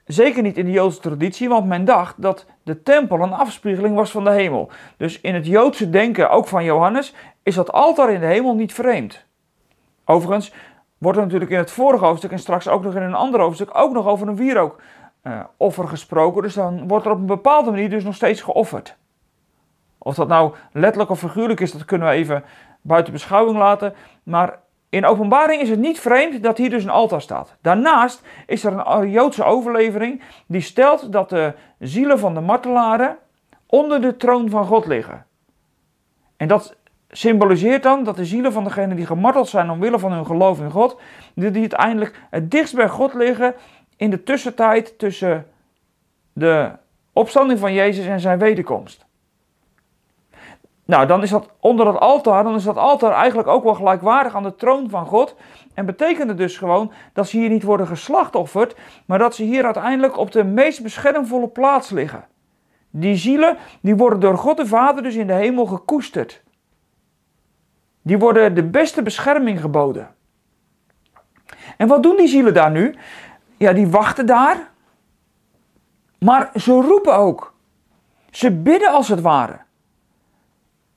Zeker 0.05 0.43
niet 0.43 0.57
in 0.57 0.65
de 0.65 0.71
Joodse 0.71 0.99
traditie, 0.99 1.49
want 1.49 1.67
men 1.67 1.85
dacht 1.85 2.21
dat 2.21 2.45
de 2.63 2.83
tempel 2.83 3.19
een 3.19 3.33
afspiegeling 3.33 3.95
was 3.95 4.11
van 4.11 4.23
de 4.23 4.31
hemel. 4.31 4.69
Dus 4.97 5.21
in 5.21 5.33
het 5.33 5.45
Joodse 5.45 5.89
denken, 5.89 6.29
ook 6.29 6.47
van 6.47 6.63
Johannes, 6.63 7.13
is 7.43 7.55
dat 7.55 7.71
altaar 7.71 8.13
in 8.13 8.19
de 8.19 8.25
hemel 8.25 8.55
niet 8.55 8.73
vreemd. 8.73 9.25
Overigens 10.05 10.53
wordt 10.97 11.17
er 11.17 11.23
natuurlijk 11.23 11.51
in 11.51 11.57
het 11.57 11.71
vorige 11.71 12.05
hoofdstuk 12.05 12.31
en 12.31 12.39
straks 12.39 12.67
ook 12.67 12.83
nog 12.83 12.95
in 12.95 13.01
een 13.01 13.13
ander 13.13 13.39
hoofdstuk 13.39 13.69
ook 13.77 13.93
nog 13.93 14.07
over 14.07 14.27
een 14.27 14.35
wierookoffer 14.35 15.83
uh, 15.83 15.89
gesproken. 15.89 16.41
Dus 16.41 16.53
dan 16.53 16.87
wordt 16.87 17.05
er 17.05 17.11
op 17.11 17.17
een 17.17 17.25
bepaalde 17.25 17.71
manier 17.71 17.89
dus 17.89 18.03
nog 18.03 18.15
steeds 18.15 18.41
geofferd. 18.41 18.97
Of 19.97 20.15
dat 20.15 20.27
nou 20.27 20.53
letterlijk 20.71 21.11
of 21.11 21.19
figuurlijk 21.19 21.59
is, 21.59 21.71
dat 21.71 21.85
kunnen 21.85 22.07
we 22.07 22.13
even 22.13 22.43
buiten 22.81 23.13
beschouwing 23.13 23.57
laten. 23.57 23.93
Maar 24.23 24.59
in 24.93 25.05
openbaring 25.05 25.61
is 25.61 25.69
het 25.69 25.79
niet 25.79 25.99
vreemd 25.99 26.43
dat 26.43 26.57
hier 26.57 26.69
dus 26.69 26.83
een 26.83 26.89
altaar 26.89 27.21
staat. 27.21 27.55
Daarnaast 27.61 28.21
is 28.47 28.63
er 28.63 28.87
een 28.87 29.11
Joodse 29.11 29.43
overlevering 29.43 30.21
die 30.45 30.61
stelt 30.61 31.11
dat 31.11 31.29
de 31.29 31.53
zielen 31.79 32.19
van 32.19 32.33
de 32.33 32.39
martelaren 32.39 33.17
onder 33.65 34.01
de 34.01 34.17
troon 34.17 34.49
van 34.49 34.65
God 34.65 34.85
liggen. 34.85 35.25
En 36.37 36.47
dat 36.47 36.75
symboliseert 37.09 37.83
dan 37.83 38.03
dat 38.03 38.15
de 38.15 38.25
zielen 38.25 38.53
van 38.53 38.63
degenen 38.63 38.95
die 38.95 39.05
gemarteld 39.05 39.49
zijn 39.49 39.69
omwille 39.69 39.99
van 39.99 40.11
hun 40.11 40.25
geloof 40.25 40.59
in 40.59 40.71
God, 40.71 40.99
die 41.33 41.59
uiteindelijk 41.59 42.21
het 42.29 42.51
dichtst 42.51 42.75
bij 42.75 42.89
God 42.89 43.13
liggen 43.13 43.55
in 43.97 44.09
de 44.09 44.23
tussentijd 44.23 44.97
tussen 44.99 45.45
de 46.33 46.71
opstanding 47.13 47.59
van 47.59 47.73
Jezus 47.73 48.05
en 48.05 48.19
zijn 48.19 48.39
wederkomst. 48.39 49.05
Nou, 50.85 51.07
dan 51.07 51.21
is 51.21 51.29
dat 51.29 51.49
onder 51.59 51.87
het 51.87 51.99
altaar, 51.99 52.43
dan 52.43 52.55
is 52.55 52.63
dat 52.63 52.77
altaar 52.77 53.11
eigenlijk 53.11 53.47
ook 53.47 53.63
wel 53.63 53.73
gelijkwaardig 53.73 54.35
aan 54.35 54.43
de 54.43 54.55
troon 54.55 54.89
van 54.89 55.05
God. 55.05 55.35
En 55.73 55.85
betekent 55.85 56.29
het 56.29 56.37
dus 56.37 56.57
gewoon 56.57 56.91
dat 57.13 57.27
ze 57.27 57.37
hier 57.37 57.49
niet 57.49 57.63
worden 57.63 57.87
geslachtofferd, 57.87 58.75
maar 59.05 59.19
dat 59.19 59.35
ze 59.35 59.43
hier 59.43 59.65
uiteindelijk 59.65 60.17
op 60.17 60.31
de 60.31 60.43
meest 60.43 60.83
beschermvolle 60.83 61.47
plaats 61.47 61.89
liggen. 61.89 62.25
Die 62.89 63.15
zielen, 63.15 63.57
die 63.81 63.95
worden 63.95 64.19
door 64.19 64.37
God 64.37 64.57
de 64.57 64.65
Vader 64.65 65.03
dus 65.03 65.15
in 65.15 65.27
de 65.27 65.33
hemel 65.33 65.65
gekoesterd. 65.65 66.41
Die 68.01 68.19
worden 68.19 68.55
de 68.55 68.63
beste 68.63 69.01
bescherming 69.01 69.61
geboden. 69.61 70.15
En 71.77 71.87
wat 71.87 72.03
doen 72.03 72.17
die 72.17 72.27
zielen 72.27 72.53
daar 72.53 72.71
nu? 72.71 72.95
Ja, 73.57 73.73
die 73.73 73.87
wachten 73.87 74.25
daar. 74.25 74.71
Maar 76.19 76.51
ze 76.55 76.71
roepen 76.71 77.15
ook. 77.15 77.53
Ze 78.31 78.51
bidden 78.51 78.91
als 78.91 79.07
het 79.07 79.21
ware. 79.21 79.59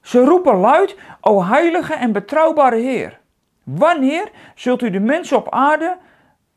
Ze 0.06 0.24
roepen 0.24 0.56
luid, 0.56 0.96
o 1.20 1.44
heilige 1.44 1.94
en 1.94 2.12
betrouwbare 2.12 2.76
Heer. 2.76 3.20
Wanneer 3.62 4.30
zult 4.54 4.82
u 4.82 4.90
de 4.90 5.00
mensen 5.00 5.36
op 5.36 5.50
aarde, 5.50 5.96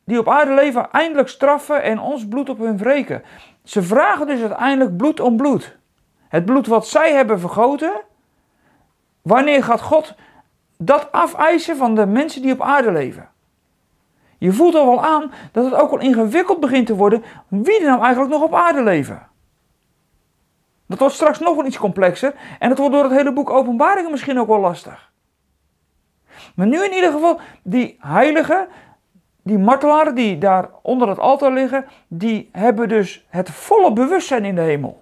die 0.03 0.20
op 0.20 0.29
aarde 0.29 0.53
leven, 0.53 0.91
eindelijk 0.91 1.27
straffen 1.27 1.84
en 1.84 2.00
ons 2.00 2.27
bloed 2.27 2.50
op 2.50 2.58
hun 2.60 2.77
wreken? 2.77 3.24
Ze 3.63 3.82
vragen 3.82 4.27
dus 4.27 4.39
uiteindelijk 4.39 4.98
bloed 4.98 5.20
om 5.20 5.38
bloed. 5.38 5.77
Het 6.27 6.46
bloed 6.46 6.68
wat 6.68 6.88
zij 6.88 7.13
hebben 7.13 7.39
vergoten. 7.39 7.91
Wanneer 9.22 9.63
gaat 9.63 9.82
God 9.82 10.15
dat 10.77 11.12
afeisen 11.12 11.77
van 11.77 11.96
de 11.96 12.06
mensen 12.06 12.41
die 12.41 12.53
op 12.53 12.62
aarde 12.62 12.91
leven? 12.91 13.29
Je 14.38 14.51
voelt 14.51 14.75
al 14.75 14.86
wel 14.86 15.03
aan 15.03 15.32
dat 15.51 15.65
het 15.65 15.74
ook 15.74 15.91
al 15.91 16.00
ingewikkeld 16.00 16.60
begint 16.60 16.88
te 16.88 16.96
worden 16.96 17.24
wie 17.48 17.79
er 17.79 17.89
nou 17.89 18.01
eigenlijk 18.01 18.34
nog 18.34 18.44
op 18.44 18.53
aarde 18.53 18.84
leven. 18.84 19.27
Dat 20.89 21.00
wordt 21.00 21.15
straks 21.15 21.39
nog 21.39 21.55
wel 21.55 21.65
iets 21.65 21.77
complexer 21.77 22.34
en 22.60 22.69
het 22.69 22.77
wordt 22.77 22.93
door 22.93 23.03
het 23.03 23.13
hele 23.13 23.34
boek 23.34 23.50
Openbaringen 23.50 24.12
misschien 24.12 24.39
ook 24.39 24.48
wel 24.48 24.60
lastig. 24.60 25.12
Maar 26.55 26.67
nu 26.67 26.84
in 26.84 26.93
ieder 26.93 27.12
geval, 27.12 27.39
die 27.63 27.98
heiligen, 28.00 28.67
die 29.43 29.58
martelaren 29.58 30.15
die 30.15 30.38
daar 30.38 30.69
onder 30.81 31.10
het 31.10 31.19
altaar 31.19 31.51
liggen, 31.51 31.86
die 32.08 32.50
hebben 32.51 32.89
dus 32.89 33.25
het 33.27 33.50
volle 33.50 33.93
bewustzijn 33.93 34.46
in 34.46 34.55
de 34.55 34.62
hemel. 34.62 35.01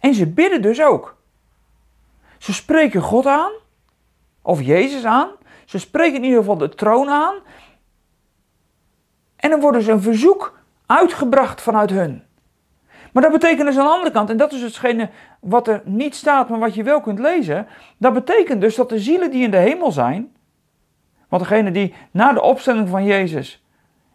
En 0.00 0.14
ze 0.14 0.26
bidden 0.26 0.62
dus 0.62 0.82
ook. 0.82 1.16
Ze 2.38 2.52
spreken 2.52 3.00
God 3.00 3.26
aan, 3.26 3.52
of 4.42 4.62
Jezus 4.62 5.04
aan. 5.04 5.28
Ze 5.64 5.78
spreken 5.78 6.16
in 6.16 6.24
ieder 6.24 6.38
geval 6.38 6.58
de 6.58 6.68
troon 6.68 7.08
aan. 7.08 7.34
En 9.36 9.50
dan 9.50 9.60
wordt 9.60 9.76
dus 9.76 9.86
een 9.86 10.02
verzoek 10.02 10.58
uitgebracht 10.86 11.62
vanuit 11.62 11.90
hun. 11.90 12.25
Maar 13.16 13.30
dat 13.30 13.40
betekent 13.40 13.66
dus 13.66 13.78
aan 13.78 13.84
de 13.84 13.90
andere 13.90 14.10
kant, 14.10 14.30
en 14.30 14.36
dat 14.36 14.52
is 14.52 14.62
hetgene 14.62 15.08
wat 15.40 15.68
er 15.68 15.82
niet 15.84 16.14
staat, 16.14 16.48
maar 16.48 16.58
wat 16.58 16.74
je 16.74 16.82
wel 16.82 17.00
kunt 17.00 17.18
lezen. 17.18 17.66
Dat 17.98 18.12
betekent 18.12 18.60
dus 18.60 18.74
dat 18.74 18.88
de 18.88 18.98
zielen 18.98 19.30
die 19.30 19.42
in 19.42 19.50
de 19.50 19.56
hemel 19.56 19.92
zijn, 19.92 20.32
want 21.28 21.42
degene 21.42 21.70
die 21.70 21.94
na 22.10 22.32
de 22.32 22.42
opstelling 22.42 22.88
van 22.88 23.04
Jezus 23.04 23.64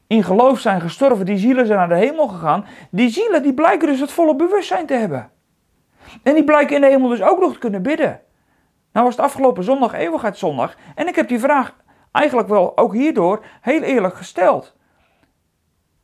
in 0.08 0.24
geloof 0.24 0.60
zijn 0.60 0.81
gestorven, 0.81 1.25
die 1.25 1.38
zielen 1.38 1.65
zijn 1.65 1.77
naar 1.77 1.89
de 1.89 2.05
hemel 2.05 2.27
gegaan, 2.27 2.65
die 2.91 3.10
zielen 3.10 3.43
die 3.43 3.53
blijken 3.53 3.88
dus 3.88 4.00
het 4.00 4.12
volle 4.12 4.36
bewustzijn 4.36 4.86
te 4.86 4.93
hebben. 4.93 5.31
En 6.24 6.34
die 6.34 6.43
blijken 6.43 6.75
in 6.75 6.81
de 6.81 6.88
hemel 6.88 7.10
dus 7.10 7.22
ook 7.22 7.39
nog 7.39 7.53
te 7.53 7.60
kunnen 7.60 7.81
bidden. 7.81 8.20
Nou 8.91 9.05
was 9.05 9.15
het 9.15 9.25
afgelopen 9.25 9.63
zondag 9.63 9.93
eeuwigheidszondag 9.93 10.75
en 10.96 11.08
ik 11.08 11.15
heb 11.15 11.27
die 11.27 11.39
vraag 11.39 11.75
eigenlijk 12.12 12.48
wel 12.48 12.77
ook 12.77 12.93
hierdoor 12.93 13.46
heel 13.62 13.81
eerlijk 13.81 14.15
gesteld. 14.15 14.75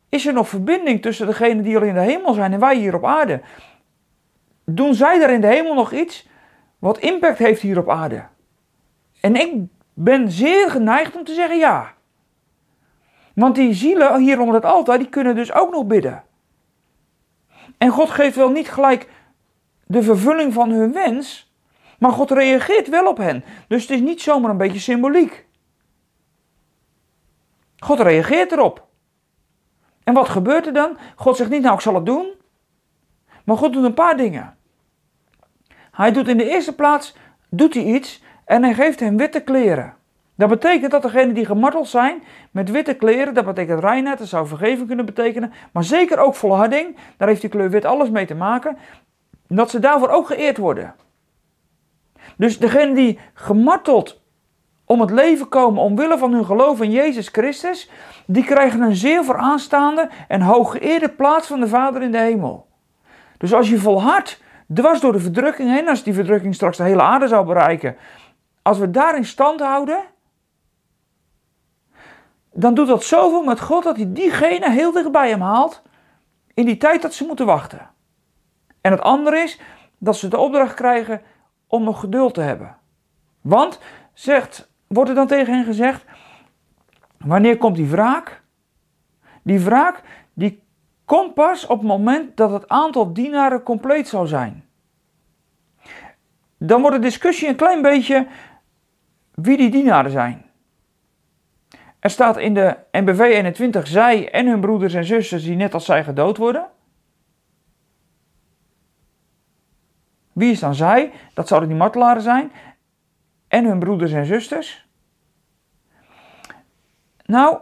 Is 0.10 0.26
er 0.26 0.34
nog 0.34 0.50
verbinding 0.50 1.02
tussen 1.02 1.26
degenen 1.26 1.64
die 1.64 1.78
al 1.78 1.84
in 1.84 1.94
de 1.94 2.00
hemel 2.00 2.34
zijn 2.34 2.54
en 2.54 2.60
wij 2.60 2.76
hier 2.76 2.96
op 2.96 3.06
aarde? 3.06 3.42
Doen 4.66 4.94
zij 4.94 5.20
daar 5.20 5.34
in 5.34 5.42
de 5.42 5.48
hemel 5.48 5.74
nog 5.74 5.92
iets 5.92 6.28
wat 6.80 6.98
impact 6.98 7.38
heeft 7.38 7.62
hier 7.62 7.78
op 7.78 7.90
aarde? 7.90 8.26
En 9.22 9.36
ik 9.36 9.54
ben 9.94 10.32
zeer 10.32 10.70
geneigd 10.70 11.16
om 11.16 11.24
te 11.24 11.34
zeggen 11.34 11.58
ja. 11.58 11.94
Want 13.36 13.56
die 13.56 13.74
zielen 13.74 14.20
hier 14.20 14.40
onder 14.40 14.56
het 14.56 14.66
altaar, 14.66 14.98
die 14.98 15.10
kunnen 15.10 15.36
dus 15.36 15.54
ook 15.54 15.72
nog 15.72 15.86
bidden. 15.86 16.24
En 17.78 17.90
God 17.90 18.10
geeft 18.10 18.36
wel 18.36 18.50
niet 18.50 18.70
gelijk 18.70 19.10
de 19.86 20.04
vervulling 20.04 20.54
van 20.54 20.70
hun 20.70 20.94
wens, 20.94 21.54
maar 22.00 22.12
God 22.12 22.32
reageert 22.32 22.90
wel 22.90 23.08
op 23.08 23.18
hen. 23.18 23.44
Dus 23.68 23.82
het 23.82 23.92
is 23.92 24.02
niet 24.02 24.22
zomaar 24.22 24.52
een 24.52 24.58
beetje 24.58 24.80
symboliek. 24.80 25.46
God 27.78 28.00
reageert 28.00 28.52
erop. 28.52 28.87
En 30.08 30.14
wat 30.14 30.30
gebeurt 30.30 30.66
er 30.66 30.74
dan? 30.74 30.98
God 31.16 31.38
zegt 31.38 31.50
niet, 31.50 31.62
nou 31.62 31.76
ik 31.76 31.82
zal 31.82 31.96
het 31.96 32.06
doen. 32.06 32.28
Maar 33.44 33.58
God 33.58 33.74
doet 33.74 33.84
een 33.84 33.94
paar 33.94 34.18
dingen. 34.18 34.58
Hij 35.92 36.12
doet 36.12 36.28
in 36.28 36.38
de 36.38 36.50
eerste 36.50 36.76
plaats 36.76 37.16
doet 37.50 37.74
hij 37.74 37.84
iets 37.84 38.24
en 38.46 38.64
hij 38.64 38.74
geeft 38.74 39.00
hen 39.00 39.18
witte 39.18 39.40
kleren. 39.40 39.94
Dat 40.36 40.50
betekent 40.50 40.92
dat 40.92 41.02
degenen 41.02 41.34
die 41.34 41.46
gemarteld 41.46 41.88
zijn 41.88 42.24
met 42.52 42.72
witte 42.72 42.94
kleren, 42.94 43.34
dat 43.34 43.46
betekent 43.46 43.80
reinheid, 43.80 44.18
dat 44.18 44.28
zou 44.28 44.48
vergeving 44.48 44.88
kunnen 44.88 45.06
betekenen, 45.06 45.54
maar 45.72 45.84
zeker 45.84 46.20
ook 46.20 46.36
volharding, 46.36 46.98
daar 47.18 47.28
heeft 47.28 47.42
die 47.42 47.50
kleur 47.50 47.70
wit 47.70 47.86
alles 47.86 48.10
mee 48.10 48.26
te 48.26 48.36
maken, 48.36 48.78
dat 49.48 49.70
ze 49.70 49.80
daarvoor 49.80 50.10
ook 50.10 50.28
geëerd 50.28 50.58
worden. 50.58 50.96
Dus 52.38 52.60
degenen 52.60 52.96
die 52.96 53.20
gemarteld 53.34 54.17
om 54.88 55.02
het 55.02 55.12
leven 55.12 55.50
komen 55.50 55.84
omwille 55.84 56.18
van 56.18 56.34
hun 56.34 56.46
geloof 56.46 56.82
in 56.82 56.92
Jezus 56.92 57.28
Christus, 57.28 57.90
die 58.26 58.44
krijgen 58.44 58.82
een 58.82 58.96
zeer 58.96 59.24
vooraanstaande 59.24 60.10
en 60.28 60.42
hooggeëerde 60.42 61.10
plaats 61.10 61.48
van 61.48 61.60
de 61.60 61.68
Vader 61.68 62.02
in 62.02 62.12
de 62.12 62.18
hemel. 62.18 62.68
Dus 63.38 63.54
als 63.54 63.70
je 63.70 63.80
volhardt, 63.80 64.42
dwars 64.74 65.00
door 65.00 65.12
de 65.12 65.20
verdrukking 65.20 65.70
heen, 65.70 65.90
als 65.90 66.04
die 66.04 66.14
verdrukking 66.14 66.56
straks 66.56 66.78
de 66.78 66.84
hele 66.84 67.02
aarde 67.02 67.28
zou 67.28 67.46
bereiken, 67.46 67.98
als 68.62 68.78
we 68.78 68.92
daar 68.92 69.16
in 69.16 69.26
stand 69.26 69.60
houden, 69.60 70.00
dan 72.54 72.74
doet 72.74 72.88
dat 72.88 73.04
zoveel 73.04 73.44
met 73.44 73.60
God 73.60 73.84
dat 73.84 73.96
hij 73.96 74.14
diegene 74.14 74.72
heel 74.72 74.92
dichtbij 74.92 75.30
hem 75.30 75.42
haalt 75.42 75.82
in 76.54 76.66
die 76.66 76.78
tijd 76.78 77.02
dat 77.02 77.14
ze 77.14 77.26
moeten 77.26 77.46
wachten. 77.46 77.90
En 78.82 78.92
het 78.92 79.02
andere 79.02 79.38
is 79.38 79.60
dat 79.98 80.18
ze 80.18 80.28
de 80.28 80.38
opdracht 80.38 80.74
krijgen 80.74 81.22
om 81.68 81.84
nog 81.84 82.00
geduld 82.00 82.34
te 82.34 82.42
hebben. 82.42 82.78
Want, 83.42 83.80
zegt, 84.14 84.67
wordt 84.88 85.10
er 85.10 85.16
dan 85.16 85.28
tegen 85.28 85.54
hen 85.54 85.66
gezegd, 85.66 86.06
wanneer 87.18 87.58
komt 87.58 87.76
die 87.76 87.88
wraak? 87.88 88.42
Die 89.44 89.60
wraak 89.60 90.02
die 90.34 90.64
komt 91.06 91.34
pas 91.34 91.66
op 91.66 91.78
het 91.78 91.88
moment 91.88 92.38
dat 92.38 92.52
het 92.52 92.68
aantal 92.68 93.14
dienaren 93.14 93.64
compleet 93.64 94.08
zal 94.08 94.26
zijn. 94.26 94.66
Dan 96.58 96.82
wordt 96.82 96.96
de 96.96 97.02
discussie 97.02 97.48
een 97.48 97.56
klein 97.56 97.82
beetje 97.82 98.28
wie 99.32 99.58
die 99.58 99.70
dienaren 99.70 100.12
zijn. 100.12 100.46
Er 102.00 102.10
staat 102.10 102.38
in 102.38 102.54
de 102.54 102.78
NBV 102.92 103.20
21 103.20 103.88
zij 103.88 104.32
en 104.32 104.48
hun 104.48 104.60
broeders 104.60 104.94
en 104.94 105.06
zusters 105.06 105.44
die 105.44 105.56
net 105.56 105.74
als 105.74 105.86
zij 105.86 106.04
gedood 106.04 106.38
worden. 106.38 106.70
Wie 110.34 110.52
is 110.52 110.60
dan 110.60 110.76
zij? 110.76 111.12
Dat 111.34 111.48
zouden 111.48 111.70
die 111.70 111.78
martelaren 111.78 112.22
zijn. 112.22 112.52
En 113.48 113.66
hun 113.66 113.80
broeders 113.80 114.12
en 114.12 114.26
zusters. 114.26 114.88
Nou, 117.26 117.58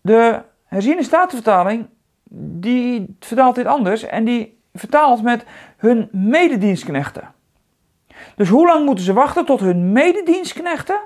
de 0.00 0.42
herziene 0.64 1.02
statenvertaling, 1.02 1.88
die 2.38 3.16
vertaalt 3.20 3.54
dit 3.54 3.66
anders. 3.66 4.02
En 4.02 4.24
die 4.24 4.62
vertaalt 4.72 5.22
met 5.22 5.44
hun 5.76 6.08
mededienstknechten. 6.12 7.34
Dus 8.36 8.48
hoe 8.48 8.66
lang 8.66 8.84
moeten 8.84 9.04
ze 9.04 9.12
wachten 9.12 9.44
tot 9.44 9.60
hun 9.60 9.92
mededienstknechten 9.92 11.00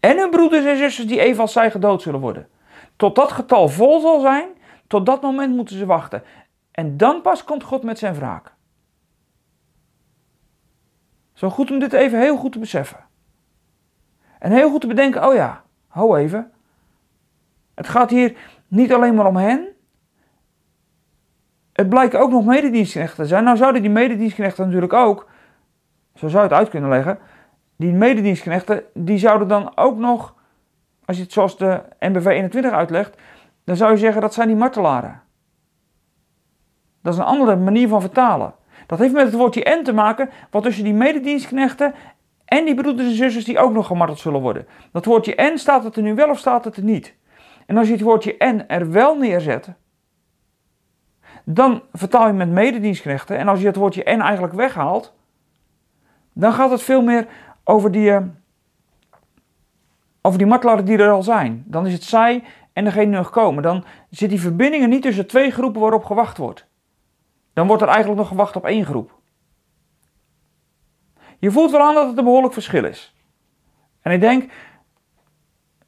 en 0.00 0.18
hun 0.18 0.30
broeders 0.30 0.64
en 0.64 0.76
zusters 0.76 1.06
die 1.06 1.20
evenals 1.20 1.52
zij 1.52 1.70
gedood 1.70 2.02
zullen 2.02 2.20
worden? 2.20 2.48
Tot 2.96 3.14
dat 3.14 3.32
getal 3.32 3.68
vol 3.68 4.00
zal 4.00 4.20
zijn, 4.20 4.48
tot 4.86 5.06
dat 5.06 5.22
moment 5.22 5.56
moeten 5.56 5.76
ze 5.76 5.86
wachten. 5.86 6.22
En 6.70 6.96
dan 6.96 7.22
pas 7.22 7.44
komt 7.44 7.62
God 7.62 7.82
met 7.82 7.98
zijn 7.98 8.14
wraak. 8.14 8.53
Zo 11.34 11.50
goed 11.50 11.70
om 11.70 11.78
dit 11.78 11.92
even 11.92 12.20
heel 12.20 12.36
goed 12.36 12.52
te 12.52 12.58
beseffen. 12.58 13.04
En 14.38 14.52
heel 14.52 14.70
goed 14.70 14.80
te 14.80 14.86
bedenken, 14.86 15.28
oh 15.28 15.34
ja, 15.34 15.62
hou 15.88 16.18
even. 16.18 16.52
Het 17.74 17.88
gaat 17.88 18.10
hier 18.10 18.36
niet 18.68 18.92
alleen 18.92 19.14
maar 19.14 19.26
om 19.26 19.36
hen. 19.36 19.68
Het 21.72 21.88
blijken 21.88 22.20
ook 22.20 22.30
nog 22.30 22.44
mededienstknechten 22.44 23.16
te 23.16 23.28
zijn. 23.28 23.44
Nou 23.44 23.56
zouden 23.56 23.82
die 23.82 23.90
mededienstknechten 23.90 24.64
natuurlijk 24.64 24.92
ook, 24.92 25.28
zo 26.14 26.28
zou 26.28 26.42
je 26.42 26.48
het 26.48 26.58
uit 26.58 26.68
kunnen 26.68 26.90
leggen, 26.90 27.18
die 27.76 27.92
mededienstknechten, 27.92 28.82
die 28.94 29.18
zouden 29.18 29.48
dan 29.48 29.76
ook 29.76 29.98
nog, 29.98 30.34
als 31.04 31.16
je 31.16 31.22
het 31.22 31.32
zoals 31.32 31.56
de 31.56 31.82
NBV 31.98 32.26
21 32.26 32.72
uitlegt, 32.72 33.18
dan 33.64 33.76
zou 33.76 33.90
je 33.90 33.98
zeggen 33.98 34.20
dat 34.20 34.34
zijn 34.34 34.48
die 34.48 34.56
martelaren. 34.56 35.22
Dat 37.02 37.12
is 37.12 37.18
een 37.18 37.24
andere 37.24 37.56
manier 37.56 37.88
van 37.88 38.00
vertalen. 38.00 38.54
Dat 38.86 38.98
heeft 38.98 39.12
met 39.12 39.26
het 39.26 39.34
woordje 39.34 39.64
en 39.64 39.82
te 39.84 39.92
maken, 39.92 40.30
wat 40.50 40.62
tussen 40.62 40.84
die 40.84 40.94
mededienstknechten 40.94 41.94
en 42.44 42.64
die 42.64 42.74
broeders 42.74 43.08
en 43.08 43.14
zusters 43.14 43.44
die 43.44 43.58
ook 43.58 43.72
nog 43.72 43.86
gemarteld 43.86 44.18
zullen 44.18 44.40
worden. 44.40 44.66
Dat 44.92 45.04
woordje 45.04 45.34
en 45.34 45.58
staat 45.58 45.84
het 45.84 45.96
er 45.96 46.02
nu 46.02 46.14
wel 46.14 46.30
of 46.30 46.38
staat 46.38 46.64
het 46.64 46.76
er 46.76 46.82
niet? 46.82 47.14
En 47.66 47.76
als 47.76 47.86
je 47.86 47.92
het 47.92 48.02
woordje 48.02 48.36
en 48.36 48.68
er 48.68 48.90
wel 48.90 49.16
neerzet, 49.16 49.68
dan 51.44 51.82
vertaal 51.92 52.26
je 52.26 52.32
met 52.32 52.48
mededienstknechten. 52.48 53.38
En 53.38 53.48
als 53.48 53.60
je 53.60 53.66
het 53.66 53.76
woordje 53.76 54.04
en 54.04 54.20
eigenlijk 54.20 54.54
weghaalt, 54.54 55.12
dan 56.32 56.52
gaat 56.52 56.70
het 56.70 56.82
veel 56.82 57.02
meer 57.02 57.26
over 57.64 57.90
die, 57.90 58.10
uh, 58.10 58.18
over 60.20 60.38
die 60.38 60.46
martelaren 60.46 60.84
die 60.84 60.98
er 60.98 61.10
al 61.10 61.22
zijn. 61.22 61.64
Dan 61.66 61.86
is 61.86 61.92
het 61.92 62.02
zij 62.02 62.44
en 62.72 62.84
degene 62.84 63.06
die 63.06 63.16
nog 63.16 63.30
komen. 63.30 63.62
Dan 63.62 63.84
zit 64.10 64.30
die 64.30 64.40
verbindingen 64.40 64.88
niet 64.88 65.02
tussen 65.02 65.26
twee 65.26 65.50
groepen 65.50 65.80
waarop 65.80 66.04
gewacht 66.04 66.36
wordt 66.36 66.66
dan 67.54 67.66
wordt 67.66 67.82
er 67.82 67.88
eigenlijk 67.88 68.18
nog 68.18 68.28
gewacht 68.28 68.56
op 68.56 68.64
één 68.64 68.84
groep. 68.84 69.18
Je 71.38 71.50
voelt 71.50 71.70
wel 71.70 71.80
aan 71.80 71.94
dat 71.94 72.08
het 72.08 72.18
een 72.18 72.24
behoorlijk 72.24 72.52
verschil 72.52 72.84
is. 72.84 73.14
En 74.00 74.12
ik 74.12 74.20
denk 74.20 74.52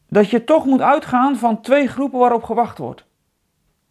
dat 0.08 0.30
je 0.30 0.44
toch 0.44 0.64
moet 0.64 0.80
uitgaan 0.80 1.36
van 1.36 1.60
twee 1.60 1.88
groepen 1.88 2.18
waarop 2.18 2.42
gewacht 2.42 2.78
wordt. 2.78 3.04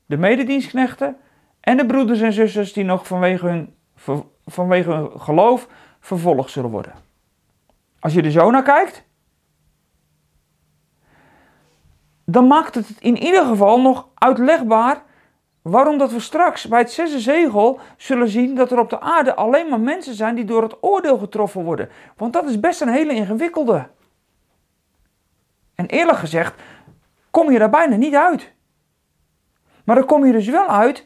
De 0.05 0.17
mededienstknechten 0.17 1.17
en 1.60 1.77
de 1.77 1.86
broeders 1.86 2.22
en 2.22 2.34
zusters 2.34 2.74
die 2.74 2.84
nog 2.84 3.08
vanwege 3.08 3.48
hun, 3.48 3.75
vanwege 4.46 4.91
hun 4.91 5.20
geloof 5.20 5.67
vervolgd 6.00 6.51
zullen 6.51 6.70
worden. 6.70 6.94
Als 8.00 8.13
je 8.13 8.22
er 8.22 8.32
zo 8.32 8.51
naar 8.51 8.63
kijkt, 8.63 9.03
dan 12.25 12.48
maakt 12.48 12.75
het 12.75 12.89
in 13.00 13.17
ieder 13.17 13.46
geval 13.46 13.82
nog 13.82 14.08
uitlegbaar 14.13 15.03
waarom 15.72 15.98
dat 15.98 16.12
we 16.12 16.19
straks 16.19 16.67
bij 16.67 16.79
het 16.79 16.91
zesde 16.91 17.19
zegel 17.19 17.79
zullen 17.98 18.27
zien 18.27 18.55
dat 18.55 18.72
er 18.72 18.79
op 18.79 18.89
de 18.89 19.00
aarde 19.00 19.36
alleen 19.36 19.69
maar 19.69 19.79
mensen 19.79 20.13
zijn 20.13 20.36
die 20.36 20.45
door 20.45 20.63
het 20.63 20.77
oordeel 20.81 21.17
getroffen 21.17 21.63
worden. 21.63 21.89
Want 22.17 22.34
dat 22.34 22.50
is 22.50 22.60
best 22.60 22.81
een 22.81 22.88
hele 22.88 23.13
ingewikkelde. 23.13 23.88
En 25.75 25.86
eerlijk 25.86 26.17
gezegd, 26.17 26.62
kom 27.31 27.51
je 27.51 27.60
daar 27.60 27.69
bijna 27.69 27.95
niet 27.95 28.15
uit. 28.15 28.51
Maar 29.84 29.95
dan 29.95 30.05
kom 30.05 30.25
je 30.25 30.31
dus 30.31 30.48
wel 30.48 30.67
uit 30.67 31.05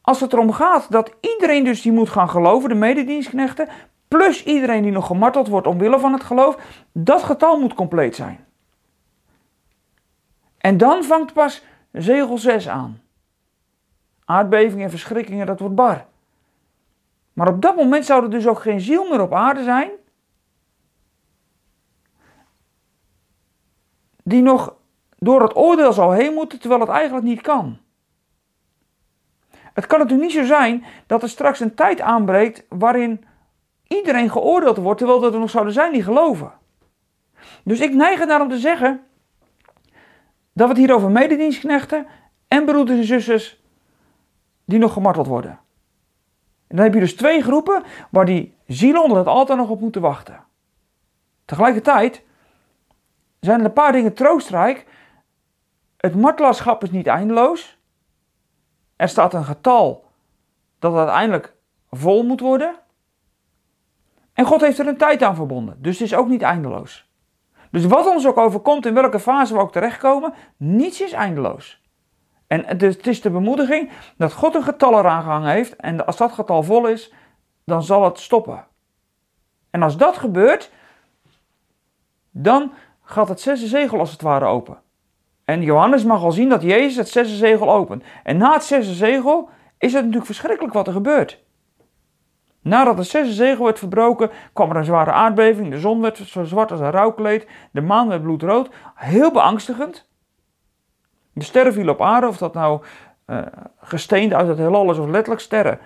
als 0.00 0.20
het 0.20 0.32
erom 0.32 0.52
gaat 0.52 0.90
dat 0.90 1.14
iedereen 1.20 1.64
dus 1.64 1.82
die 1.82 1.92
moet 1.92 2.08
gaan 2.08 2.30
geloven, 2.30 2.68
de 2.68 2.74
mededienstknechten, 2.74 3.68
plus 4.08 4.44
iedereen 4.44 4.82
die 4.82 4.92
nog 4.92 5.06
gemarteld 5.06 5.48
wordt 5.48 5.66
omwille 5.66 5.98
van 5.98 6.12
het 6.12 6.22
geloof, 6.22 6.58
dat 6.92 7.22
getal 7.22 7.60
moet 7.60 7.74
compleet 7.74 8.14
zijn. 8.14 8.46
En 10.58 10.76
dan 10.76 11.04
vangt 11.04 11.32
pas 11.32 11.64
zegel 11.92 12.38
6 12.38 12.68
aan. 12.68 13.06
Aardbevingen 14.30 14.84
en 14.84 14.90
verschrikkingen, 14.90 15.46
dat 15.46 15.60
wordt 15.60 15.74
bar. 15.74 16.06
Maar 17.32 17.48
op 17.48 17.62
dat 17.62 17.76
moment 17.76 18.04
zou 18.04 18.22
er 18.22 18.30
dus 18.30 18.46
ook 18.46 18.60
geen 18.60 18.80
ziel 18.80 19.08
meer 19.08 19.20
op 19.20 19.32
aarde 19.32 19.62
zijn. 19.62 19.90
Die 24.22 24.42
nog 24.42 24.74
door 25.18 25.42
het 25.42 25.56
oordeel 25.56 25.92
zou 25.92 26.16
heen 26.16 26.34
moeten, 26.34 26.60
terwijl 26.60 26.80
het 26.80 26.90
eigenlijk 26.90 27.26
niet 27.26 27.40
kan. 27.40 27.78
Het 29.50 29.86
kan 29.86 29.98
natuurlijk 29.98 30.28
niet 30.28 30.38
zo 30.38 30.44
zijn 30.44 30.84
dat 31.06 31.22
er 31.22 31.28
straks 31.28 31.60
een 31.60 31.74
tijd 31.74 32.00
aanbreekt 32.00 32.64
waarin 32.68 33.24
iedereen 33.86 34.30
geoordeeld 34.30 34.76
wordt, 34.76 34.98
terwijl 34.98 35.24
er 35.24 35.38
nog 35.38 35.50
zouden 35.50 35.72
zijn 35.72 35.92
die 35.92 36.02
geloven. 36.02 36.52
Dus 37.64 37.80
ik 37.80 37.94
neig 37.94 38.20
er 38.20 38.26
naar 38.26 38.40
om 38.40 38.48
te 38.48 38.58
zeggen 38.58 39.00
dat 40.52 40.68
we 40.68 40.74
het 40.74 40.82
hier 40.86 40.94
over 40.94 41.10
mededienstknechten 41.10 42.06
en 42.48 42.64
broeders 42.64 42.98
en 42.98 43.04
zusters 43.04 43.58
die 44.68 44.78
nog 44.78 44.92
gemarteld 44.92 45.26
worden. 45.26 45.50
En 46.66 46.76
dan 46.76 46.84
heb 46.84 46.94
je 46.94 47.00
dus 47.00 47.16
twee 47.16 47.42
groepen 47.42 47.82
waar 48.10 48.24
die 48.24 48.54
zielen 48.66 49.02
onder 49.02 49.18
het 49.18 49.26
altaar 49.26 49.56
nog 49.56 49.68
op 49.68 49.80
moeten 49.80 50.00
wachten. 50.00 50.44
Tegelijkertijd 51.44 52.22
zijn 53.40 53.60
er 53.60 53.66
een 53.66 53.72
paar 53.72 53.92
dingen 53.92 54.14
troostrijk. 54.14 54.86
Het 55.96 56.14
martelaarschap 56.14 56.82
is 56.82 56.90
niet 56.90 57.06
eindeloos. 57.06 57.78
Er 58.96 59.08
staat 59.08 59.34
een 59.34 59.44
getal 59.44 60.04
dat 60.78 60.94
uiteindelijk 60.94 61.54
vol 61.90 62.22
moet 62.22 62.40
worden. 62.40 62.74
En 64.32 64.44
God 64.44 64.60
heeft 64.60 64.78
er 64.78 64.86
een 64.86 64.96
tijd 64.96 65.22
aan 65.22 65.34
verbonden, 65.34 65.82
dus 65.82 65.98
het 65.98 66.06
is 66.06 66.14
ook 66.14 66.28
niet 66.28 66.42
eindeloos. 66.42 67.08
Dus 67.70 67.84
wat 67.84 68.06
ons 68.06 68.26
ook 68.26 68.36
overkomt, 68.36 68.86
in 68.86 68.94
welke 68.94 69.20
fase 69.20 69.54
we 69.54 69.60
ook 69.60 69.72
terechtkomen, 69.72 70.34
niets 70.56 71.00
is 71.00 71.12
eindeloos. 71.12 71.82
En 72.48 72.66
het 72.66 73.06
is 73.06 73.20
de 73.20 73.30
bemoediging 73.30 73.90
dat 74.16 74.32
God 74.32 74.54
een 74.54 74.62
getal 74.62 74.98
eraan 74.98 75.22
gehangen 75.22 75.50
heeft. 75.50 75.76
En 75.76 76.06
als 76.06 76.16
dat 76.16 76.32
getal 76.32 76.62
vol 76.62 76.86
is, 76.86 77.12
dan 77.64 77.82
zal 77.82 78.04
het 78.04 78.18
stoppen. 78.18 78.66
En 79.70 79.82
als 79.82 79.96
dat 79.96 80.18
gebeurt, 80.18 80.70
dan 82.30 82.72
gaat 83.02 83.28
het 83.28 83.40
zesde 83.40 83.66
zegel 83.66 83.98
als 83.98 84.10
het 84.10 84.22
ware 84.22 84.44
open. 84.44 84.78
En 85.44 85.62
Johannes 85.62 86.04
mag 86.04 86.22
al 86.22 86.32
zien 86.32 86.48
dat 86.48 86.62
Jezus 86.62 86.96
het 86.96 87.08
zesde 87.08 87.36
zegel 87.36 87.72
opent. 87.72 88.04
En 88.24 88.36
na 88.36 88.52
het 88.52 88.64
zesde 88.64 88.94
zegel 88.94 89.48
is 89.78 89.92
het 89.92 90.00
natuurlijk 90.00 90.26
verschrikkelijk 90.26 90.74
wat 90.74 90.86
er 90.86 90.92
gebeurt. 90.92 91.42
Nadat 92.60 92.98
het 92.98 93.06
zesde 93.06 93.32
zegel 93.32 93.64
werd 93.64 93.78
verbroken, 93.78 94.30
kwam 94.52 94.70
er 94.70 94.76
een 94.76 94.84
zware 94.84 95.12
aardbeving. 95.12 95.70
De 95.70 95.78
zon 95.78 96.00
werd 96.00 96.16
zo 96.16 96.44
zwart 96.44 96.70
als 96.70 96.80
een 96.80 96.90
rouwkleed. 96.90 97.46
De 97.72 97.80
maan 97.80 98.08
werd 98.08 98.22
bloedrood. 98.22 98.70
Heel 98.94 99.30
beangstigend. 99.30 100.07
De 101.38 101.44
sterren 101.44 101.72
vielen 101.72 101.94
op 101.94 102.02
aarde, 102.02 102.28
of 102.28 102.38
dat 102.38 102.54
nou 102.54 102.82
uh, 103.26 103.38
gesteend 103.80 104.32
uit 104.32 104.48
het 104.48 104.58
heelal 104.58 104.90
is 104.90 104.98
of 104.98 105.06
letterlijk 105.06 105.40
sterren. 105.40 105.78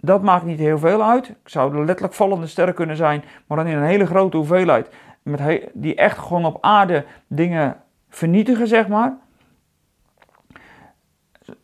Dat 0.00 0.22
maakt 0.22 0.44
niet 0.44 0.58
heel 0.58 0.78
veel 0.78 1.02
uit. 1.02 1.28
Ik 1.28 1.48
zou 1.48 1.84
letterlijk 1.84 2.14
vallende 2.14 2.46
sterren 2.46 2.74
kunnen 2.74 2.96
zijn, 2.96 3.24
maar 3.46 3.56
dan 3.56 3.66
in 3.66 3.76
een 3.76 3.84
hele 3.84 4.06
grote 4.06 4.36
hoeveelheid. 4.36 4.88
Met 5.22 5.68
die 5.72 5.94
echt 5.94 6.18
gewoon 6.18 6.44
op 6.44 6.58
aarde 6.60 7.04
dingen 7.26 7.76
vernietigen, 8.08 8.68
zeg 8.68 8.88
maar. 8.88 9.16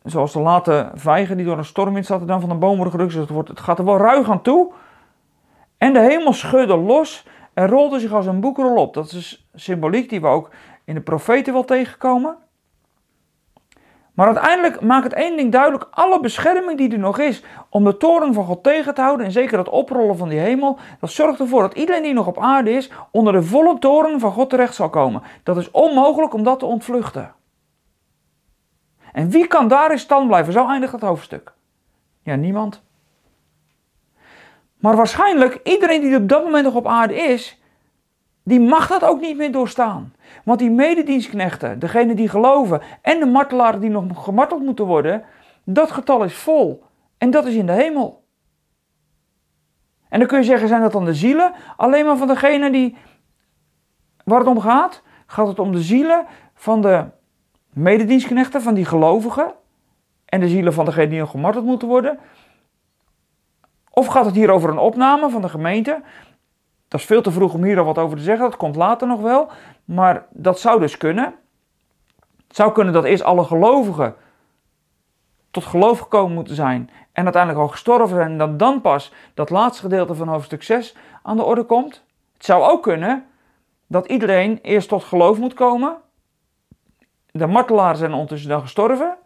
Zoals 0.05 0.33
de 0.33 0.41
late 0.41 0.91
vijgen 0.95 1.37
die 1.37 1.47
door 1.47 1.59
een 1.59 1.65
stormwind 1.65 2.07
zaten 2.07 2.27
dan 2.27 2.41
van 2.41 2.51
een 2.51 2.59
boom 2.59 2.75
worden 2.75 2.93
gerukt. 2.93 3.13
Dus 3.13 3.21
het, 3.21 3.31
wordt, 3.31 3.49
het 3.49 3.61
gaat 3.61 3.79
er 3.79 3.85
wel 3.85 3.97
ruig 3.97 4.31
aan 4.31 4.43
toe. 4.43 4.73
En 5.79 5.93
de 5.93 6.01
hemel 6.01 6.33
schudde 6.33 6.77
los 6.77 7.27
en 7.55 7.69
rolde 7.69 7.99
zich 7.99 8.13
als 8.13 8.27
een 8.27 8.41
boekrol 8.41 8.77
op. 8.77 8.95
Dat 8.95 9.13
is 9.13 9.49
symboliek 9.55 10.09
die 10.09 10.21
we 10.21 10.27
ook 10.27 10.51
in 10.85 10.95
de 10.95 11.01
profeten 11.01 11.53
wel 11.53 11.65
tegenkomen. 11.65 12.37
Maar 14.15 14.27
uiteindelijk 14.27 14.81
maakt 14.81 15.05
het 15.05 15.13
één 15.13 15.37
ding 15.37 15.53
duidelijk: 15.53 15.87
alle 15.91 16.21
bescherming 16.21 16.79
die 16.79 16.93
er 16.93 16.99
nog 16.99 17.19
is 17.19 17.43
om 17.69 17.85
de 17.85 17.97
toren 17.97 18.35
van 18.35 18.45
God 18.45 18.63
tegen 18.63 18.95
te 18.95 19.01
houden, 19.01 19.27
en 19.27 19.33
zeker 19.33 19.59
het 19.59 19.69
oprollen 19.69 20.17
van 20.17 20.29
die 20.29 20.39
hemel, 20.39 20.79
dat 21.01 21.11
zorgt 21.11 21.41
ervoor 21.41 21.61
dat 21.61 21.75
iedereen 21.75 22.03
die 22.03 22.13
nog 22.13 22.27
op 22.27 22.39
aarde 22.39 22.71
is, 22.71 22.91
onder 23.11 23.33
de 23.33 23.43
volle 23.43 23.79
toren 23.79 24.21
van 24.21 24.33
God 24.33 24.51
terecht 24.51 24.75
zal 24.75 24.91
komen. 24.91 25.23
Dat 25.43 25.57
is 25.57 25.71
onmogelijk 25.71 26.35
om 26.35 26.43
dat 26.43 26.59
te 26.59 26.67
ontvluchten. 26.67 27.35
En 29.13 29.31
wie 29.31 29.47
kan 29.47 29.69
daar 29.69 29.91
in 29.91 29.99
stand 29.99 30.27
blijven? 30.27 30.53
Zo 30.53 30.69
eindigt 30.69 30.93
het 30.93 31.01
hoofdstuk. 31.01 31.53
Ja, 32.23 32.35
niemand. 32.35 32.83
Maar 34.77 34.97
waarschijnlijk 34.97 35.61
iedereen 35.65 36.01
die 36.01 36.17
op 36.17 36.29
dat 36.29 36.45
moment 36.45 36.65
nog 36.65 36.75
op 36.75 36.87
aarde 36.87 37.15
is, 37.15 37.60
die 38.43 38.61
mag 38.61 38.89
dat 38.89 39.05
ook 39.05 39.21
niet 39.21 39.37
meer 39.37 39.53
doorstaan. 39.53 40.15
Want 40.45 40.59
die 40.59 40.71
mededienstknechten, 40.71 41.79
degene 41.79 42.15
die 42.15 42.29
geloven 42.29 42.83
en 43.03 43.21
de 43.21 43.27
martelaren 43.27 43.81
die 43.81 43.91
nog 43.91 44.25
gemarteld 44.25 44.63
moeten 44.63 44.85
worden, 44.85 45.25
dat 45.65 45.91
getal 45.91 46.25
is 46.25 46.35
vol. 46.35 46.85
En 47.19 47.31
dat 47.31 47.47
is 47.47 47.55
in 47.55 47.67
de 47.67 47.73
hemel. 47.73 48.25
En 50.09 50.19
dan 50.19 50.29
kun 50.29 50.39
je 50.39 50.45
zeggen, 50.45 50.69
zijn 50.69 50.81
dat 50.81 50.93
dan 50.93 51.05
de 51.05 51.15
zielen? 51.15 51.53
Alleen 51.77 52.07
maar 52.07 52.17
van 52.17 52.29
degene 52.29 52.71
die, 52.71 52.97
waar 54.25 54.39
het 54.39 54.49
om 54.49 54.61
gaat? 54.61 55.03
Gaat 55.27 55.47
het 55.47 55.59
om 55.59 55.73
de 55.73 55.83
zielen 55.83 56.27
van 56.55 56.83
de 56.83 57.05
mededienstknechten, 57.73 58.63
van 58.63 58.75
die 58.75 58.85
gelovigen? 58.85 59.55
En 60.25 60.41
de 60.41 60.49
zielen 60.49 60.73
van 60.73 60.85
degene 60.85 61.09
die 61.09 61.19
nog 61.19 61.31
gemarteld 61.31 61.65
moeten 61.65 61.89
worden? 61.89 62.19
Of 63.91 64.07
gaat 64.07 64.25
het 64.25 64.35
hier 64.35 64.51
over 64.51 64.71
een 64.71 64.79
opname 64.79 65.31
van 65.31 65.43
de 65.43 65.49
gemeente? 65.49 66.03
Dat 66.91 67.01
is 67.01 67.07
veel 67.07 67.23
te 67.23 67.31
vroeg 67.31 67.55
om 67.55 67.65
hier 67.65 67.79
al 67.79 67.85
wat 67.85 67.99
over 67.99 68.17
te 68.17 68.23
zeggen, 68.23 68.51
dat 68.51 68.59
komt 68.59 68.77
later 68.77 69.09
nog 69.09 69.21
wel. 69.21 69.49
Maar 69.85 70.27
dat 70.31 70.61
zou 70.61 70.81
dus 70.81 70.97
kunnen. 70.97 71.35
Het 72.47 72.57
zou 72.57 72.73
kunnen 72.73 72.93
dat 72.93 73.05
eerst 73.05 73.23
alle 73.23 73.45
gelovigen 73.45 74.15
tot 75.51 75.65
geloof 75.65 75.99
gekomen 75.99 76.35
moeten 76.35 76.55
zijn 76.55 76.91
en 77.13 77.25
uiteindelijk 77.25 77.63
al 77.63 77.69
gestorven 77.69 78.17
zijn 78.17 78.31
en 78.31 78.39
dat 78.39 78.59
dan 78.59 78.81
pas 78.81 79.13
dat 79.35 79.51
laatste 79.51 79.83
gedeelte 79.83 80.15
van 80.15 80.29
hoofdstuk 80.29 80.63
6 80.63 80.97
aan 81.23 81.37
de 81.37 81.43
orde 81.43 81.65
komt. 81.65 82.05
Het 82.33 82.45
zou 82.45 82.63
ook 82.63 82.83
kunnen 82.83 83.27
dat 83.87 84.07
iedereen 84.07 84.59
eerst 84.63 84.89
tot 84.89 85.05
geloof 85.05 85.39
moet 85.39 85.55
komen. 85.55 85.97
De 87.31 87.47
martelaren 87.47 87.97
zijn 87.97 88.13
ondertussen 88.13 88.49
dan 88.49 88.61
gestorven, 88.61 89.17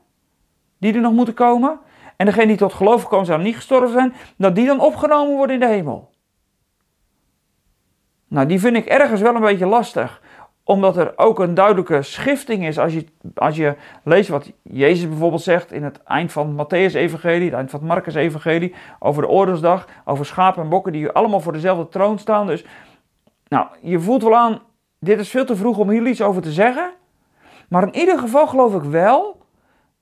die 0.78 0.94
er 0.94 1.00
nog 1.00 1.12
moeten 1.12 1.34
komen. 1.34 1.80
En 2.16 2.26
degene 2.26 2.46
die 2.46 2.56
tot 2.56 2.72
geloof 2.72 3.02
gekomen 3.02 3.26
zijn 3.26 3.42
niet 3.42 3.56
gestorven 3.56 3.92
zijn, 3.92 4.14
dat 4.36 4.54
die 4.54 4.66
dan 4.66 4.80
opgenomen 4.80 5.36
worden 5.36 5.54
in 5.54 5.60
de 5.60 5.74
hemel. 5.74 6.13
Nou, 8.34 8.46
die 8.46 8.60
vind 8.60 8.76
ik 8.76 8.86
ergens 8.86 9.20
wel 9.20 9.34
een 9.34 9.40
beetje 9.40 9.66
lastig 9.66 10.22
omdat 10.64 10.96
er 10.96 11.12
ook 11.16 11.38
een 11.38 11.54
duidelijke 11.54 12.02
schifting 12.02 12.66
is 12.66 12.78
als 12.78 12.92
je, 12.92 13.04
als 13.34 13.56
je 13.56 13.76
leest 14.04 14.28
wat 14.28 14.52
Jezus 14.62 15.08
bijvoorbeeld 15.08 15.42
zegt 15.42 15.72
in 15.72 15.82
het 15.82 16.02
eind 16.02 16.32
van 16.32 16.52
Matthäus-evangelie, 16.52 17.44
het 17.44 17.54
eind 17.54 17.70
van 17.70 17.80
het 17.80 17.88
Marcus-evangelie, 17.88 18.74
over 18.98 19.22
de 19.22 19.28
oordeelsdag, 19.28 19.88
over 20.04 20.26
schapen 20.26 20.62
en 20.62 20.68
bokken 20.68 20.92
die 20.92 21.10
allemaal 21.10 21.40
voor 21.40 21.52
dezelfde 21.52 21.88
troon 21.88 22.18
staan. 22.18 22.46
Dus, 22.46 22.64
nou, 23.48 23.66
je 23.80 24.00
voelt 24.00 24.22
wel 24.22 24.36
aan, 24.36 24.62
dit 24.98 25.18
is 25.18 25.30
veel 25.30 25.44
te 25.44 25.56
vroeg 25.56 25.78
om 25.78 25.90
hier 25.90 26.06
iets 26.06 26.22
over 26.22 26.42
te 26.42 26.52
zeggen. 26.52 26.90
Maar 27.68 27.82
in 27.82 27.96
ieder 27.96 28.18
geval 28.18 28.46
geloof 28.46 28.74
ik 28.74 28.82
wel 28.82 29.46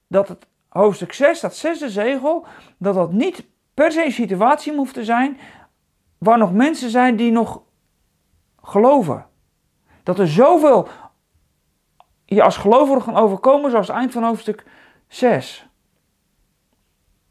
dat 0.09 0.29
het 0.29 0.47
hoofdstuk 0.69 1.13
6, 1.13 1.41
dat 1.41 1.57
zesde 1.57 1.91
zegel, 1.91 2.47
dat 2.79 2.95
dat 2.95 3.13
niet 3.13 3.45
per 3.75 3.93
se 3.93 4.05
een 4.05 4.13
situatie 4.13 4.75
hoeft 4.75 4.95
te 4.95 5.05
zijn 5.05 5.39
waar 6.19 6.39
nog 6.39 6.53
mensen 6.53 6.91
zijn 6.91 7.17
die 7.17 7.33
nog 7.33 7.63
geloven. 8.63 9.27
Dat 10.03 10.19
er 10.19 10.29
zoveel 10.29 10.89
je 12.25 12.43
als 12.43 12.57
gelovige 12.57 13.01
gaan 13.01 13.17
overkomen 13.17 13.71
zoals 13.71 13.89
eind 13.89 14.13
van 14.13 14.25
hoofdstuk 14.25 14.65
6. 15.09 15.67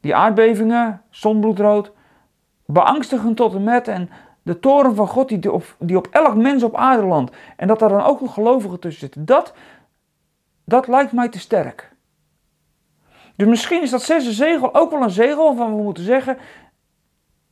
Die 0.00 0.14
aardbevingen, 0.14 1.02
zonbloedrood, 1.10 1.92
beangstigend 2.66 3.36
tot 3.36 3.54
en 3.54 3.64
met 3.64 3.88
en 3.88 4.10
De 4.44 4.58
toren 4.58 4.94
van 4.94 5.06
God 5.06 5.28
die 5.28 5.52
op, 5.52 5.76
die 5.78 5.96
op 5.96 6.06
elk 6.10 6.34
mens 6.34 6.62
op 6.62 6.76
aarde 6.76 7.06
landt. 7.06 7.36
En 7.56 7.66
dat 7.66 7.78
daar 7.78 7.88
dan 7.88 8.02
ook 8.02 8.20
nog 8.20 8.34
gelovigen 8.34 8.80
tussen 8.80 9.00
zitten. 9.00 9.24
Dat, 9.24 9.54
dat 10.64 10.88
lijkt 10.88 11.12
mij 11.12 11.28
te 11.28 11.38
sterk. 11.38 11.92
Dus 13.36 13.48
misschien 13.48 13.82
is 13.82 13.90
dat 13.90 14.02
zesde 14.02 14.32
zegel 14.32 14.74
ook 14.74 14.90
wel 14.90 15.02
een 15.02 15.10
zegel 15.10 15.46
waarvan 15.46 15.76
we 15.76 15.82
moeten 15.82 16.04
zeggen. 16.04 16.38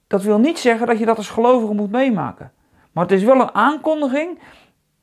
Dat 0.07 0.23
wil 0.23 0.38
niet 0.38 0.59
zeggen 0.59 0.87
dat 0.87 0.99
je 0.99 1.05
dat 1.05 1.16
als 1.16 1.31
gelovige 1.31 1.75
moet 1.75 1.90
meemaken. 1.90 2.53
Maar 2.92 3.05
het 3.05 3.12
is 3.12 3.22
wel 3.22 3.40
een 3.40 3.55
aankondiging, 3.55 4.38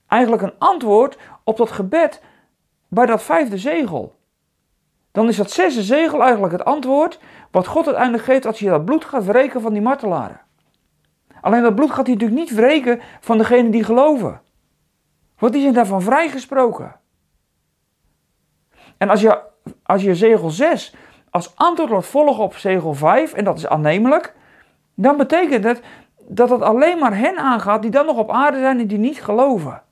eigenlijk 0.07 0.41
een 0.41 0.57
antwoord 0.57 1.17
op 1.43 1.57
dat 1.57 1.71
gebed 1.71 2.21
bij 2.87 3.05
dat 3.05 3.23
vijfde 3.23 3.57
zegel. 3.57 4.15
Dan 5.11 5.27
is 5.27 5.37
dat 5.37 5.51
zesde 5.51 5.83
zegel 5.83 6.21
eigenlijk 6.21 6.51
het 6.51 6.65
antwoord 6.65 7.19
wat 7.51 7.67
God 7.67 7.85
uiteindelijk 7.85 8.23
geeft 8.23 8.45
als 8.45 8.59
je 8.59 8.69
dat 8.69 8.85
bloed 8.85 9.05
gaat 9.05 9.25
wreken 9.25 9.61
van 9.61 9.73
die 9.73 9.81
martelaren. 9.81 10.41
Alleen 11.41 11.61
dat 11.61 11.75
bloed 11.75 11.91
gaat 11.91 12.05
hij 12.05 12.15
natuurlijk 12.15 12.39
niet 12.39 12.55
wreken 12.55 13.01
van 13.19 13.37
degenen 13.37 13.71
die 13.71 13.83
geloven. 13.83 14.41
Want 15.37 15.53
die 15.53 15.61
zijn 15.61 15.73
daarvan 15.73 16.01
vrijgesproken. 16.01 16.95
En 18.97 19.09
als 19.09 19.21
je, 19.21 19.41
als 19.83 20.01
je 20.03 20.15
zegel 20.15 20.49
6 20.49 20.95
als 21.29 21.55
antwoord 21.55 21.89
laat 21.89 22.05
volgen 22.05 22.43
op 22.43 22.55
zegel 22.55 22.93
5, 22.93 23.33
en 23.33 23.43
dat 23.43 23.57
is 23.57 23.67
aannemelijk, 23.67 24.35
dan 24.95 25.17
betekent 25.17 25.63
het 25.63 25.81
dat 26.27 26.49
het 26.49 26.61
alleen 26.61 26.99
maar 26.99 27.17
hen 27.17 27.37
aangaat 27.37 27.81
die 27.81 27.91
dan 27.91 28.05
nog 28.05 28.17
op 28.17 28.31
aarde 28.31 28.59
zijn 28.59 28.79
en 28.79 28.87
die 28.87 28.97
niet 28.97 29.23
geloven. 29.23 29.83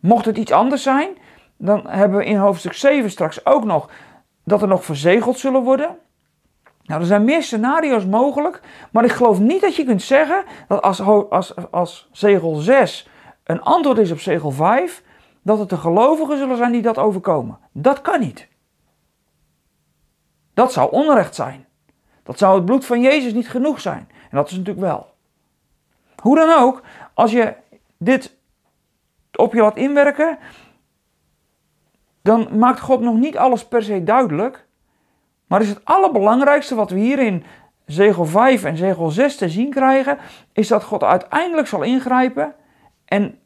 Mocht 0.00 0.24
het 0.24 0.36
iets 0.36 0.52
anders 0.52 0.82
zijn, 0.82 1.10
dan 1.56 1.86
hebben 1.88 2.18
we 2.18 2.24
in 2.24 2.36
hoofdstuk 2.36 2.72
7 2.72 3.10
straks 3.10 3.46
ook 3.46 3.64
nog 3.64 3.90
dat 4.44 4.62
er 4.62 4.68
nog 4.68 4.84
verzegeld 4.84 5.38
zullen 5.38 5.62
worden. 5.62 5.98
Nou, 6.82 7.00
er 7.00 7.06
zijn 7.06 7.24
meer 7.24 7.42
scenario's 7.42 8.06
mogelijk, 8.06 8.60
maar 8.90 9.04
ik 9.04 9.12
geloof 9.12 9.38
niet 9.40 9.60
dat 9.60 9.76
je 9.76 9.84
kunt 9.84 10.02
zeggen 10.02 10.44
dat 10.68 10.82
als, 10.82 11.00
als, 11.30 11.70
als 11.70 12.08
zegel 12.12 12.54
6 12.54 13.08
een 13.44 13.62
antwoord 13.62 13.98
is 13.98 14.10
op 14.10 14.20
zegel 14.20 14.50
5, 14.50 15.02
dat 15.42 15.58
het 15.58 15.68
de 15.68 15.76
gelovigen 15.76 16.38
zullen 16.38 16.56
zijn 16.56 16.72
die 16.72 16.82
dat 16.82 16.98
overkomen. 16.98 17.58
Dat 17.72 18.00
kan 18.00 18.20
niet. 18.20 18.48
Dat 20.54 20.72
zou 20.72 20.90
onrecht 20.90 21.34
zijn. 21.34 21.66
Dat 22.32 22.40
zou 22.40 22.56
het 22.56 22.64
bloed 22.64 22.84
van 22.84 23.00
Jezus 23.00 23.32
niet 23.32 23.48
genoeg 23.48 23.80
zijn. 23.80 24.08
En 24.30 24.36
dat 24.36 24.46
is 24.46 24.56
natuurlijk 24.56 24.86
wel. 24.86 25.14
Hoe 26.16 26.36
dan 26.36 26.58
ook, 26.58 26.82
als 27.14 27.32
je 27.32 27.54
dit 27.96 28.36
op 29.32 29.52
je 29.52 29.60
laat 29.60 29.76
inwerken, 29.76 30.38
dan 32.22 32.58
maakt 32.58 32.80
God 32.80 33.00
nog 33.00 33.16
niet 33.16 33.36
alles 33.36 33.64
per 33.64 33.82
se 33.82 34.04
duidelijk. 34.04 34.66
Maar 35.46 35.60
is 35.60 35.68
het 35.68 35.84
allerbelangrijkste 35.84 36.74
wat 36.74 36.90
we 36.90 36.98
hier 36.98 37.18
in 37.18 37.44
zegel 37.86 38.24
5 38.24 38.64
en 38.64 38.76
zegel 38.76 39.10
6 39.10 39.36
te 39.36 39.48
zien 39.48 39.70
krijgen, 39.70 40.18
is 40.52 40.68
dat 40.68 40.84
God 40.84 41.02
uiteindelijk 41.02 41.68
zal 41.68 41.82
ingrijpen 41.82 42.54
en 43.04 43.38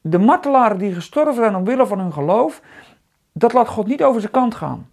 de 0.00 0.18
martelaren 0.18 0.78
die 0.78 0.94
gestorven 0.94 1.34
zijn 1.34 1.56
omwille 1.56 1.86
van 1.86 1.98
hun 1.98 2.12
geloof, 2.12 2.62
dat 3.32 3.52
laat 3.52 3.68
God 3.68 3.86
niet 3.86 4.02
over 4.02 4.20
zijn 4.20 4.32
kant 4.32 4.54
gaan. 4.54 4.90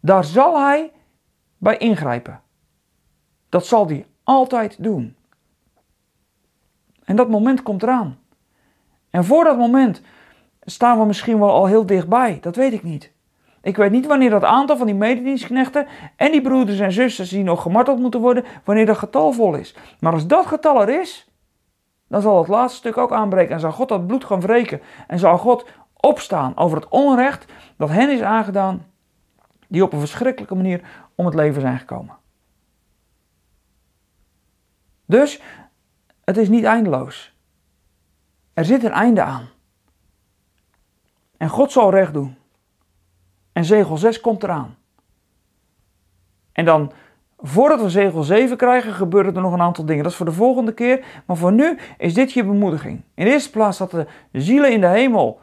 Daar 0.00 0.24
zal 0.24 0.60
hij 0.60 0.92
bij 1.62 1.76
ingrijpen. 1.76 2.40
Dat 3.48 3.66
zal 3.66 3.86
hij 3.86 4.06
altijd 4.22 4.82
doen. 4.82 5.16
En 7.04 7.16
dat 7.16 7.28
moment 7.28 7.62
komt 7.62 7.82
eraan. 7.82 8.18
En 9.10 9.24
voor 9.24 9.44
dat 9.44 9.56
moment 9.56 10.02
staan 10.60 10.98
we 10.98 11.04
misschien 11.04 11.38
wel 11.38 11.50
al 11.50 11.66
heel 11.66 11.86
dichtbij. 11.86 12.38
Dat 12.40 12.56
weet 12.56 12.72
ik 12.72 12.82
niet. 12.82 13.12
Ik 13.60 13.76
weet 13.76 13.90
niet 13.90 14.06
wanneer 14.06 14.30
dat 14.30 14.44
aantal 14.44 14.76
van 14.76 14.86
die 14.86 14.94
mededienstknechten 14.94 15.86
en 16.16 16.32
die 16.32 16.42
broeders 16.42 16.78
en 16.78 16.92
zusters 16.92 17.28
die 17.28 17.42
nog 17.42 17.62
gemarteld 17.62 17.98
moeten 17.98 18.20
worden, 18.20 18.44
wanneer 18.64 18.86
dat 18.86 18.98
getal 18.98 19.32
vol 19.32 19.54
is. 19.54 19.76
Maar 20.00 20.12
als 20.12 20.26
dat 20.26 20.46
getal 20.46 20.82
er 20.82 21.00
is, 21.00 21.30
dan 22.08 22.22
zal 22.22 22.38
het 22.38 22.48
laatste 22.48 22.78
stuk 22.78 22.96
ook 22.96 23.12
aanbreken 23.12 23.54
en 23.54 23.60
zal 23.60 23.72
God 23.72 23.88
dat 23.88 24.06
bloed 24.06 24.24
gaan 24.24 24.40
wreken. 24.40 24.80
En 25.06 25.18
zal 25.18 25.38
God 25.38 25.66
opstaan 25.96 26.56
over 26.56 26.76
het 26.76 26.88
onrecht 26.88 27.52
dat 27.76 27.88
hen 27.88 28.10
is 28.10 28.22
aangedaan, 28.22 28.86
die 29.68 29.82
op 29.82 29.92
een 29.92 29.98
verschrikkelijke 29.98 30.54
manier 30.54 30.80
om 31.22 31.28
het 31.28 31.40
leven 31.40 31.60
zijn 31.60 31.78
gekomen. 31.78 32.16
Dus 35.06 35.40
het 36.24 36.36
is 36.36 36.48
niet 36.48 36.64
eindeloos. 36.64 37.36
Er 38.54 38.64
zit 38.64 38.84
een 38.84 38.90
einde 38.90 39.22
aan. 39.22 39.48
En 41.36 41.48
God 41.48 41.72
zal 41.72 41.90
recht 41.90 42.12
doen. 42.12 42.36
En 43.52 43.64
zegel 43.64 43.96
6 43.96 44.20
komt 44.20 44.42
eraan. 44.42 44.76
En 46.52 46.64
dan, 46.64 46.92
voordat 47.38 47.80
we 47.80 47.90
zegel 47.90 48.22
7 48.22 48.56
krijgen, 48.56 48.92
gebeuren 48.92 49.34
er 49.34 49.42
nog 49.42 49.52
een 49.52 49.60
aantal 49.60 49.84
dingen. 49.84 50.02
Dat 50.02 50.12
is 50.12 50.18
voor 50.18 50.26
de 50.26 50.32
volgende 50.32 50.74
keer. 50.74 51.22
Maar 51.26 51.36
voor 51.36 51.52
nu 51.52 51.78
is 51.98 52.14
dit 52.14 52.32
je 52.32 52.44
bemoediging. 52.44 53.02
In 53.14 53.24
de 53.24 53.30
eerste 53.30 53.50
plaats 53.50 53.78
dat 53.78 53.90
de 53.90 54.06
zielen 54.32 54.72
in 54.72 54.80
de 54.80 54.86
hemel 54.86 55.40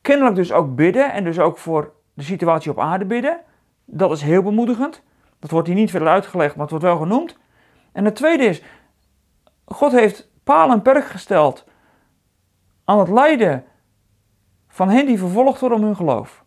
kennelijk 0.00 0.36
dus 0.36 0.52
ook 0.52 0.74
bidden. 0.74 1.12
En 1.12 1.24
dus 1.24 1.38
ook 1.38 1.58
voor 1.58 1.92
de 2.14 2.22
situatie 2.22 2.70
op 2.70 2.78
aarde 2.78 3.04
bidden. 3.04 3.40
Dat 3.84 4.10
is 4.10 4.22
heel 4.22 4.42
bemoedigend. 4.42 5.02
Dat 5.38 5.50
wordt 5.50 5.66
hier 5.66 5.76
niet 5.76 5.90
verder 5.90 6.08
uitgelegd, 6.08 6.52
maar 6.52 6.62
het 6.62 6.70
wordt 6.70 6.84
wel 6.84 6.98
genoemd. 6.98 7.36
En 7.92 8.04
het 8.04 8.16
tweede 8.16 8.44
is, 8.44 8.62
God 9.64 9.92
heeft 9.92 10.28
paal 10.44 10.70
en 10.70 10.82
perk 10.82 11.04
gesteld 11.04 11.64
aan 12.84 12.98
het 12.98 13.08
lijden 13.08 13.64
van 14.68 14.88
hen 14.88 15.06
die 15.06 15.18
vervolgd 15.18 15.60
worden 15.60 15.78
om 15.78 15.84
hun 15.84 15.96
geloof. 15.96 16.44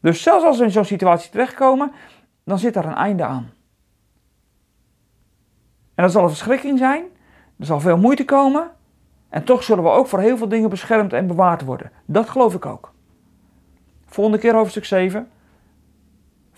Dus 0.00 0.22
zelfs 0.22 0.44
als 0.44 0.58
we 0.58 0.64
in 0.64 0.70
zo'n 0.70 0.84
situatie 0.84 1.30
terechtkomen, 1.30 1.92
dan 2.44 2.58
zit 2.58 2.74
daar 2.74 2.84
een 2.84 2.94
einde 2.94 3.24
aan. 3.24 3.50
En 5.94 6.02
dat 6.04 6.12
zal 6.12 6.22
een 6.22 6.28
verschrikking 6.28 6.78
zijn, 6.78 7.04
er 7.58 7.66
zal 7.66 7.80
veel 7.80 7.98
moeite 7.98 8.24
komen, 8.24 8.70
en 9.28 9.44
toch 9.44 9.62
zullen 9.62 9.84
we 9.84 9.90
ook 9.90 10.06
voor 10.06 10.18
heel 10.18 10.36
veel 10.36 10.48
dingen 10.48 10.70
beschermd 10.70 11.12
en 11.12 11.26
bewaard 11.26 11.64
worden. 11.64 11.90
Dat 12.04 12.28
geloof 12.28 12.54
ik 12.54 12.66
ook. 12.66 12.92
Volgende 14.06 14.38
keer 14.38 14.54
hoofdstuk 14.54 14.84
7. 14.84 15.28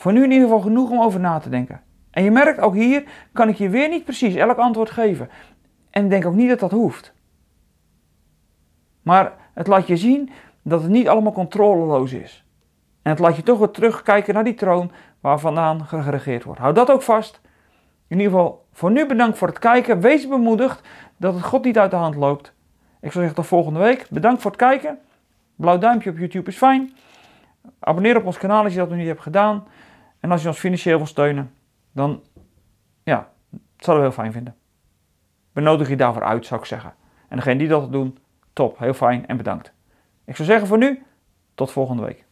Voor 0.03 0.13
nu 0.13 0.23
in 0.23 0.31
ieder 0.31 0.49
geval 0.49 0.61
genoeg 0.63 0.91
om 0.91 1.01
over 1.01 1.21
na 1.21 1.39
te 1.39 1.49
denken. 1.49 1.81
En 2.11 2.25
je 2.25 2.31
merkt 2.31 2.61
ook 2.61 2.75
hier 2.75 3.05
kan 3.33 3.49
ik 3.49 3.57
je 3.57 3.69
weer 3.69 3.89
niet 3.89 4.05
precies 4.05 4.35
elk 4.35 4.59
antwoord 4.59 4.91
geven. 4.91 5.29
En 5.91 6.09
denk 6.09 6.27
ook 6.27 6.35
niet 6.35 6.49
dat 6.49 6.61
dat 6.61 6.71
hoeft. 6.71 7.15
Maar 9.03 9.33
het 9.55 9.67
laat 9.67 9.87
je 9.87 9.97
zien 9.97 10.31
dat 10.63 10.83
het 10.83 10.91
niet 10.91 11.09
allemaal 11.09 11.33
controleloos 11.33 12.13
is. 12.13 12.45
En 13.03 13.11
het 13.11 13.19
laat 13.21 13.37
je 13.37 13.43
toch 13.43 13.59
weer 13.59 13.71
terugkijken 13.71 14.35
naar 14.35 14.45
die 14.45 14.55
troon 14.55 14.91
waar 15.21 15.39
vandaan 15.39 15.85
geregeerd 15.85 16.45
wordt. 16.45 16.61
Houd 16.61 16.75
dat 16.75 16.91
ook 16.91 17.03
vast. 17.03 17.41
In 18.09 18.19
ieder 18.19 18.33
geval 18.33 18.65
voor 18.73 18.91
nu 18.91 19.07
bedankt 19.07 19.39
voor 19.39 19.49
het 19.49 19.59
kijken. 19.59 20.01
Wees 20.01 20.29
bemoedigd 20.29 20.89
dat 21.17 21.35
het 21.35 21.45
God 21.45 21.65
niet 21.65 21.79
uit 21.79 21.91
de 21.91 21.97
hand 21.97 22.15
loopt. 22.15 22.53
Ik 23.01 23.13
zou 23.13 23.25
zeggen 23.25 23.35
tot 23.35 23.47
volgende 23.47 23.79
week. 23.79 24.07
Bedankt 24.11 24.43
voor 24.43 24.51
het 24.51 24.61
kijken. 24.61 24.99
Blauw 25.57 25.79
duimpje 25.79 26.11
op 26.11 26.19
YouTube 26.19 26.51
is 26.51 26.57
fijn. 26.57 26.93
Abonneer 27.79 28.17
op 28.17 28.27
ons 28.27 28.39
kanaal 28.39 28.65
als 28.65 28.73
je 28.73 28.79
dat 28.79 28.89
nog 28.89 28.99
niet 28.99 29.07
hebt 29.07 29.23
gedaan. 29.23 29.65
En 30.23 30.31
als 30.31 30.43
je 30.43 30.49
ons 30.49 30.59
financieel 30.59 30.97
wil 30.97 31.07
steunen, 31.07 31.55
dan 31.93 32.23
ja, 33.03 33.31
dat 33.51 33.61
zouden 33.77 34.07
we 34.07 34.13
heel 34.13 34.23
fijn 34.23 34.33
vinden. 34.33 34.57
Benodig 35.53 35.89
je 35.89 35.97
daarvoor 35.97 36.23
uit, 36.23 36.47
zou 36.47 36.61
ik 36.61 36.67
zeggen. 36.67 36.95
En 37.29 37.37
degene 37.37 37.59
die 37.59 37.69
dat 37.69 37.93
doen, 37.93 38.19
top, 38.53 38.79
heel 38.79 38.95
fijn 38.95 39.27
en 39.27 39.37
bedankt. 39.37 39.73
Ik 40.25 40.37
zou 40.37 40.49
zeggen 40.49 40.69
voor 40.69 40.79
nu, 40.79 41.03
tot 41.55 41.71
volgende 41.71 42.03
week. 42.03 42.25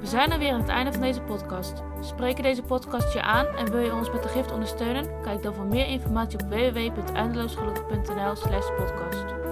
We 0.00 0.06
zijn 0.06 0.30
er 0.30 0.38
weer 0.38 0.52
aan 0.52 0.60
het 0.60 0.68
einde 0.68 0.92
van 0.92 1.00
deze 1.00 1.20
podcast. 1.20 1.87
Spreken 2.08 2.42
deze 2.42 2.62
podcast 2.62 3.12
je 3.12 3.22
aan 3.22 3.46
en 3.46 3.70
wil 3.70 3.80
je 3.80 3.94
ons 3.94 4.10
met 4.10 4.22
de 4.22 4.28
gift 4.28 4.52
ondersteunen? 4.52 5.22
Kijk 5.22 5.42
dan 5.42 5.54
voor 5.54 5.66
meer 5.66 5.86
informatie 5.86 6.38
op 6.38 6.48
www.eindeloosgelukkig.nl/podcast. 6.48 9.47